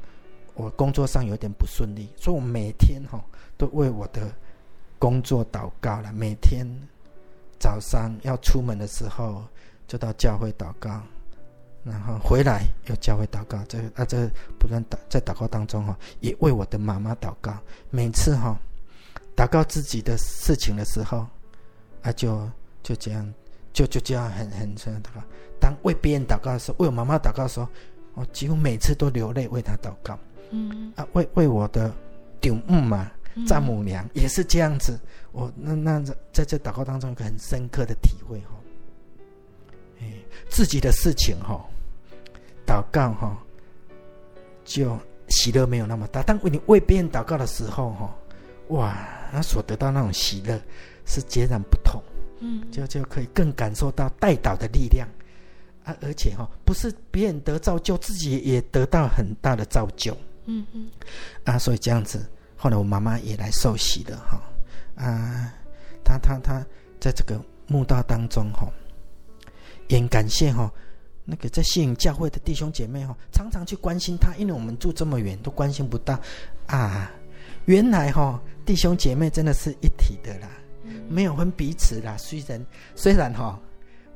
[0.55, 3.23] 我工作上有点不顺利，所以我每天哈
[3.59, 4.35] 都为我的
[4.99, 6.11] 工作祷告了。
[6.15, 6.67] 每天
[7.65, 9.43] 早上要出门的时候
[9.87, 11.01] 就到教会祷告，
[11.83, 13.59] 然后回来又教会祷告。
[13.67, 17.57] 这啊这不断祷在祷告当中哈，也为我的妈妈祷告。
[17.89, 18.55] 每次哈
[19.35, 21.27] 祷告自己的事情的时候
[22.03, 22.47] 啊，就
[22.83, 23.35] 就这样
[23.73, 25.23] 就就这样很很这样祷告。
[25.59, 27.67] 当为别人祷告的时候，为我妈妈祷告的时候。
[28.17, 30.17] 我几乎每次都流泪为她祷告，
[30.51, 31.93] 嗯啊，为为我的
[32.41, 33.11] 顶母嘛，
[33.47, 34.99] 丈母娘也是这样子。
[35.33, 36.01] 我那那
[36.33, 38.55] 在这祷告当中，有个很深刻的体会哈，
[40.01, 40.13] 哎，
[40.49, 41.65] 自己的事情哈，
[42.67, 43.37] 祷告哈，
[44.65, 46.23] 就喜乐没有那么大。
[46.23, 48.17] 但为你为别人祷告的时候哈，
[48.69, 48.97] 哇，
[49.33, 50.61] 他所得到那种喜乐
[51.05, 52.03] 是截然不同，
[52.41, 55.09] 嗯，就就可以更感受到代祷的力量。
[55.85, 60.17] 啊，而且哈，不是别人得造就，自己也得到很大的造就。
[60.47, 60.89] 嗯嗯，
[61.45, 62.27] 啊，所以这样子，
[62.65, 64.41] 后来我妈妈也来受洗了哈。
[64.95, 65.53] 啊，
[66.03, 66.65] 她她她
[66.99, 68.67] 在这个墓道当中哈，
[69.89, 70.73] 也感谢哈，
[71.27, 76.19] 那个在信仰教会的弟兄姐妹哈，常常去关心她，因为我们住这么远，都关心不到。
[76.65, 77.13] 啊，
[77.67, 80.49] 原来哈，弟兄姐妹真的是一体的啦，
[81.07, 82.17] 没有分彼此啦。
[82.17, 83.61] 虽然虽然哈。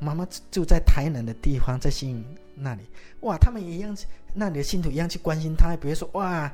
[0.00, 2.24] 妈妈住在台南的地方，在信
[2.54, 2.82] 那里，
[3.22, 3.96] 哇，他们也一样，
[4.32, 5.76] 那里的信徒一样去关心他。
[5.76, 6.48] 比如说，哇，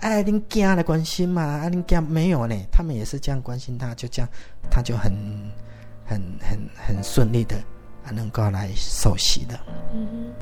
[0.00, 4.28] 哎，恁家的关心嘛，啊，恁家没有呢，他们也是这样关心他，就这样，
[4.70, 5.12] 他就很、
[6.04, 7.56] 很、很、很顺利的
[8.04, 9.58] 啊，能够来受洗的。
[9.92, 10.32] 嗯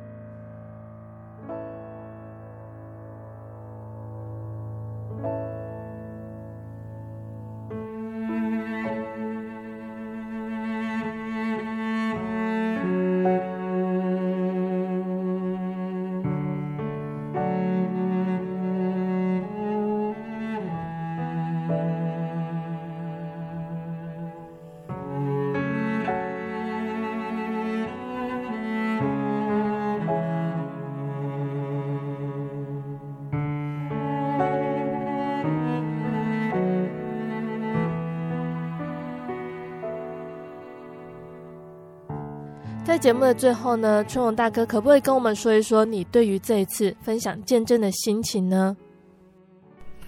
[42.99, 48.77] 在节目的最后呢，春荣大哥可不可以跟我们说一说你对于这一次分享见证的心情呢？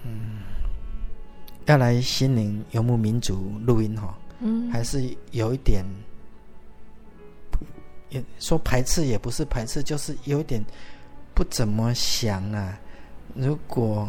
[0.03, 0.41] 嗯，
[1.67, 5.85] 要来心灵游牧民族录音哈，嗯，还是有一点，
[8.09, 10.61] 也说排斥也不是排斥，就是有一点
[11.33, 12.77] 不怎么想啊。
[13.35, 14.05] 如果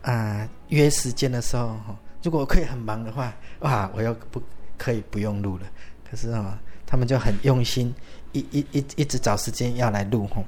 [0.00, 4.40] 啊约时间的时候哈，如果可以很忙的话，哇，我又不
[4.78, 5.66] 可以不用录了。
[6.10, 6.58] 可是啊。
[6.90, 7.94] 他们就很用心，
[8.32, 10.42] 一一一一直找时间要来录吼。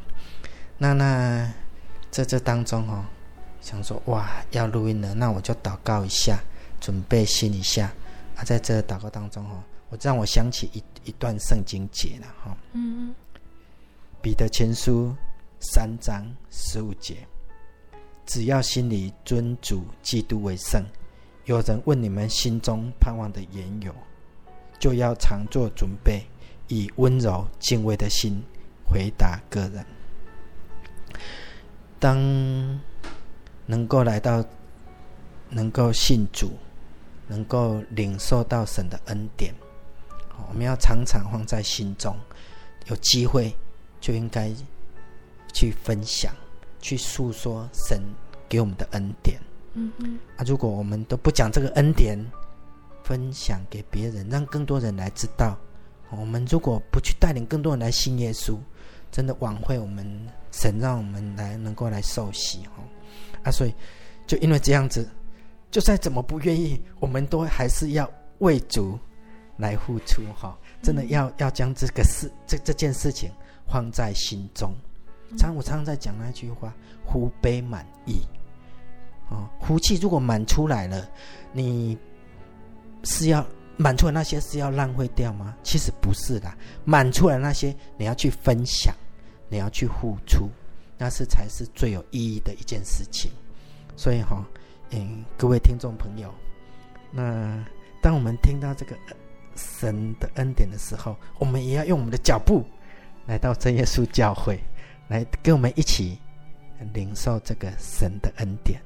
[0.79, 1.53] 那那
[2.11, 3.05] 在这当中哦，
[3.61, 6.41] 想说哇要录音了，那我就祷告一下，
[6.81, 7.93] 准备心一下
[8.35, 8.43] 啊。
[8.43, 12.57] 在这祷告当中哦，我让我想起一一段圣经节了哈。
[12.73, 13.15] 嗯。
[14.23, 15.15] 彼得前书
[15.61, 17.27] 三章十五节，
[18.25, 20.83] 只要心里尊主基督为圣，
[21.45, 23.95] 有人问你们心中盼望的缘由。
[24.81, 26.25] 就要常做准备，
[26.67, 28.43] 以温柔敬畏的心
[28.85, 29.87] 回答个人。
[32.01, 32.17] 当
[33.67, 34.43] 能够来到，
[35.51, 36.53] 能够信主，
[37.29, 39.55] 能够领受到神的恩典。
[40.49, 42.17] 我们要常常放在心中，
[42.87, 43.55] 有机会
[44.01, 44.51] 就应该
[45.53, 46.35] 去分享，
[46.81, 48.01] 去诉说神
[48.49, 49.39] 给我们的恩典。
[49.75, 50.19] 嗯嗯。
[50.39, 52.19] 啊，如果我们都不讲这个恩典，
[53.11, 55.59] 分享给别人，让更多人来知道。
[56.11, 58.57] 我们如果不去带领更多人来信耶稣，
[59.11, 60.07] 真的枉费我们
[60.53, 62.85] 神让我们来能够来受洗哈。
[63.43, 63.75] 啊，所以
[64.29, 65.11] 就因为这样子，
[65.73, 68.09] 就算怎么不愿意，我们都还是要
[68.39, 68.97] 为主。
[69.57, 73.31] 来付出哈，真的要要将这个事这这件事情
[73.67, 74.75] 放在心中。
[75.37, 76.73] 常我常常在讲那句话：
[77.07, 78.23] 福杯满溢。
[79.29, 81.07] 哦，福气如果满出来了，
[81.53, 81.99] 你
[83.05, 83.47] 是要
[83.77, 85.57] 满出来那些是要浪费掉吗？
[85.63, 86.53] 其实不是的，
[86.85, 88.95] 满出来那些你要去分享，
[89.49, 90.49] 你要去付出，
[90.99, 93.31] 那是才是最有意义的一件事情。
[93.97, 94.45] 所以哈，
[94.91, 96.33] 嗯，各位听众朋友，
[97.11, 97.65] 那
[98.03, 98.97] 当我们听到这个。
[99.57, 102.65] 神的恩典的时候，我们也要用我们的脚步
[103.27, 104.59] 来到真耶稣教会，
[105.09, 106.19] 来跟我们一起
[106.95, 108.81] 领受这个神的恩典。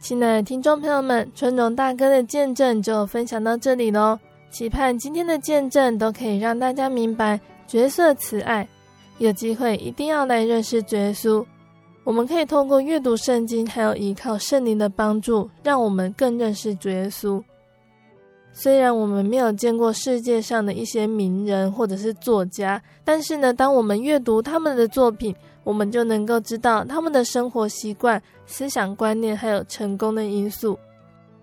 [0.00, 4.16] 亲爱的听众朋友们，春荣大哥的见证就分享到这里喽。
[4.48, 8.66] 期盼今天的见证都可以让大家明白角色慈爱，
[9.18, 11.44] 有机会一定要来认识主耶稣。
[12.04, 17.42] 我们可以通过阅读圣经，还有依靠圣灵的帮助，让我们更认识主耶稣。
[18.52, 25.34] 虽然我们没有见过世界上的一些名人或者是作家，但是呢，当我们阅读他们的作品，
[25.68, 30.78] 我们就能够知道他们的生活习惯、思想观念，还有成功的因素。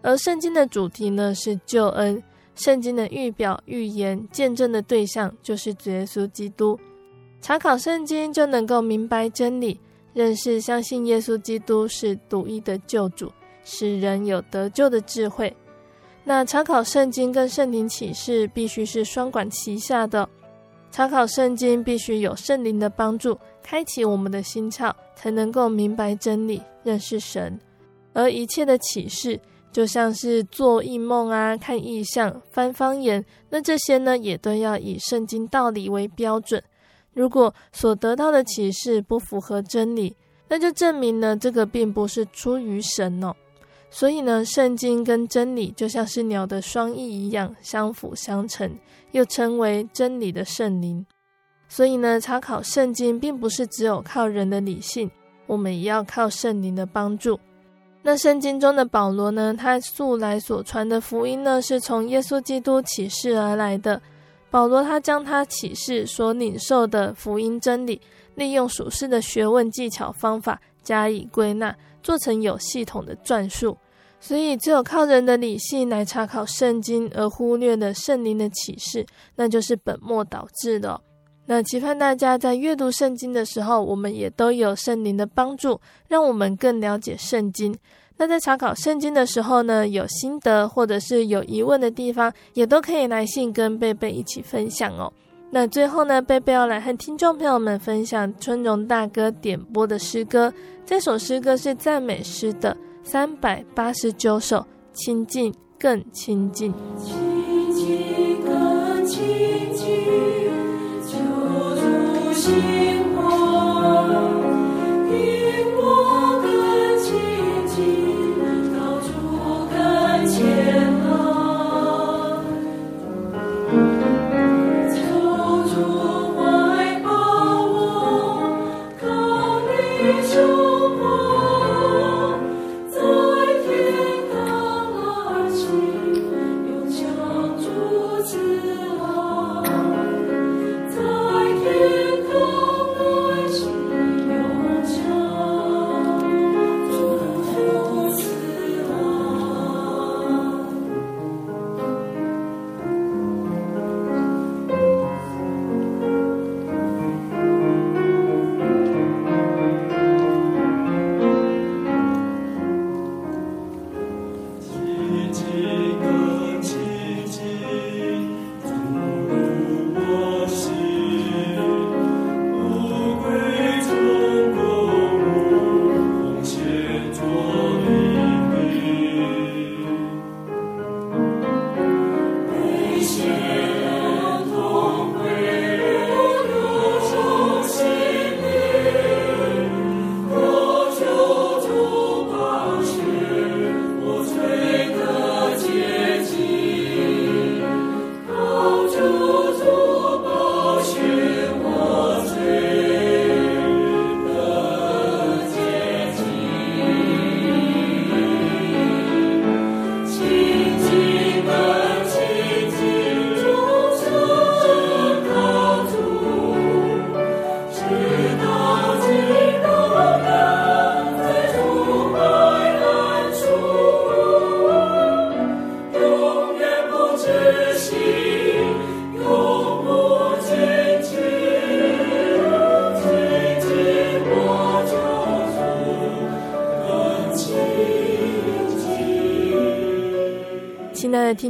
[0.02, 2.20] 而圣经的主题呢，是救恩，
[2.56, 6.76] 圣经的预表、预言、见证的对象就是耶稣基督。
[7.40, 9.80] 查考圣经就能够明白真理，
[10.12, 13.32] 认识、相信耶稣基督是独一的救主，
[13.64, 15.56] 使人有得救的智慧。
[16.24, 20.28] 那查考圣经跟圣灵启示必须是双管齐下的，
[20.90, 27.60] 查考圣经必须有圣灵的帮助，开启我们的心窍，才能够明白真理，认识神。
[28.14, 29.40] 而一切的启示，
[29.72, 36.62] 就像是做异梦啊、看异象、翻方言，那这些呢，也都要以圣经道理为标准。
[37.14, 40.16] 如果所得到的启示不符合真理，
[40.48, 43.36] 那就证明呢，这个并不是出于神哦。
[43.90, 48.78] 所以呢，圣经跟真理就像是鸟的双翼一样，相辅相成，
[49.12, 51.04] 又称为真理的圣灵。
[51.68, 55.10] 所以呢，查考圣经并不是只有靠人的理性，
[55.48, 57.40] 我们也要靠圣灵的帮助。
[58.02, 64.02] 那圣经中的保罗呢，他素来所传的福音呢，是从耶稣基督启示而来的。
[64.52, 68.00] 保罗他将他启示所领受的福音真理，
[68.36, 73.76] 利用属世的学问技巧方法加以归纳，做成有系统的撰述。
[74.22, 79.06] 所以，只有靠人的理性来查考圣经，而忽略了圣灵的启示，
[79.36, 81.02] 那就是本末倒置的。
[81.48, 87.76] 那期盼大家在阅读圣经的时候，我们也都有圣灵的帮助，让我们更了解圣经。
[88.18, 95.12] 那在查考圣经的时候呢，有心得或者是有疑问的地方，也都可以来信跟贝贝一起分享哦。
[95.52, 100.52] 那最后呢，贝贝要来和听众朋友们分享春荣大哥点播的诗歌，
[100.86, 102.76] 这首诗歌是赞美诗的。
[103.04, 106.74] 三百八十九首，亲近更亲近。
[106.98, 109.22] 亲近更亲
[109.74, 109.86] 近，
[112.36, 112.95] 主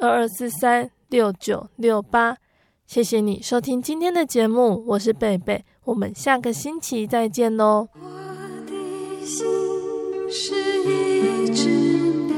[0.00, 2.34] 二二四三六九六八，
[2.86, 7.86] 谢谢你收听今天的节目，我是贝贝，我们下个星期再见喽。
[7.92, 8.00] 我
[8.66, 9.46] 的心
[10.30, 11.68] 是一只
[12.28, 12.34] 鸟，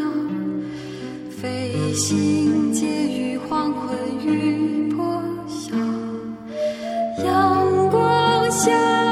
[1.31, 3.97] 飞行借于黄昏
[4.27, 5.77] 与破晓，
[7.25, 9.12] 阳光下。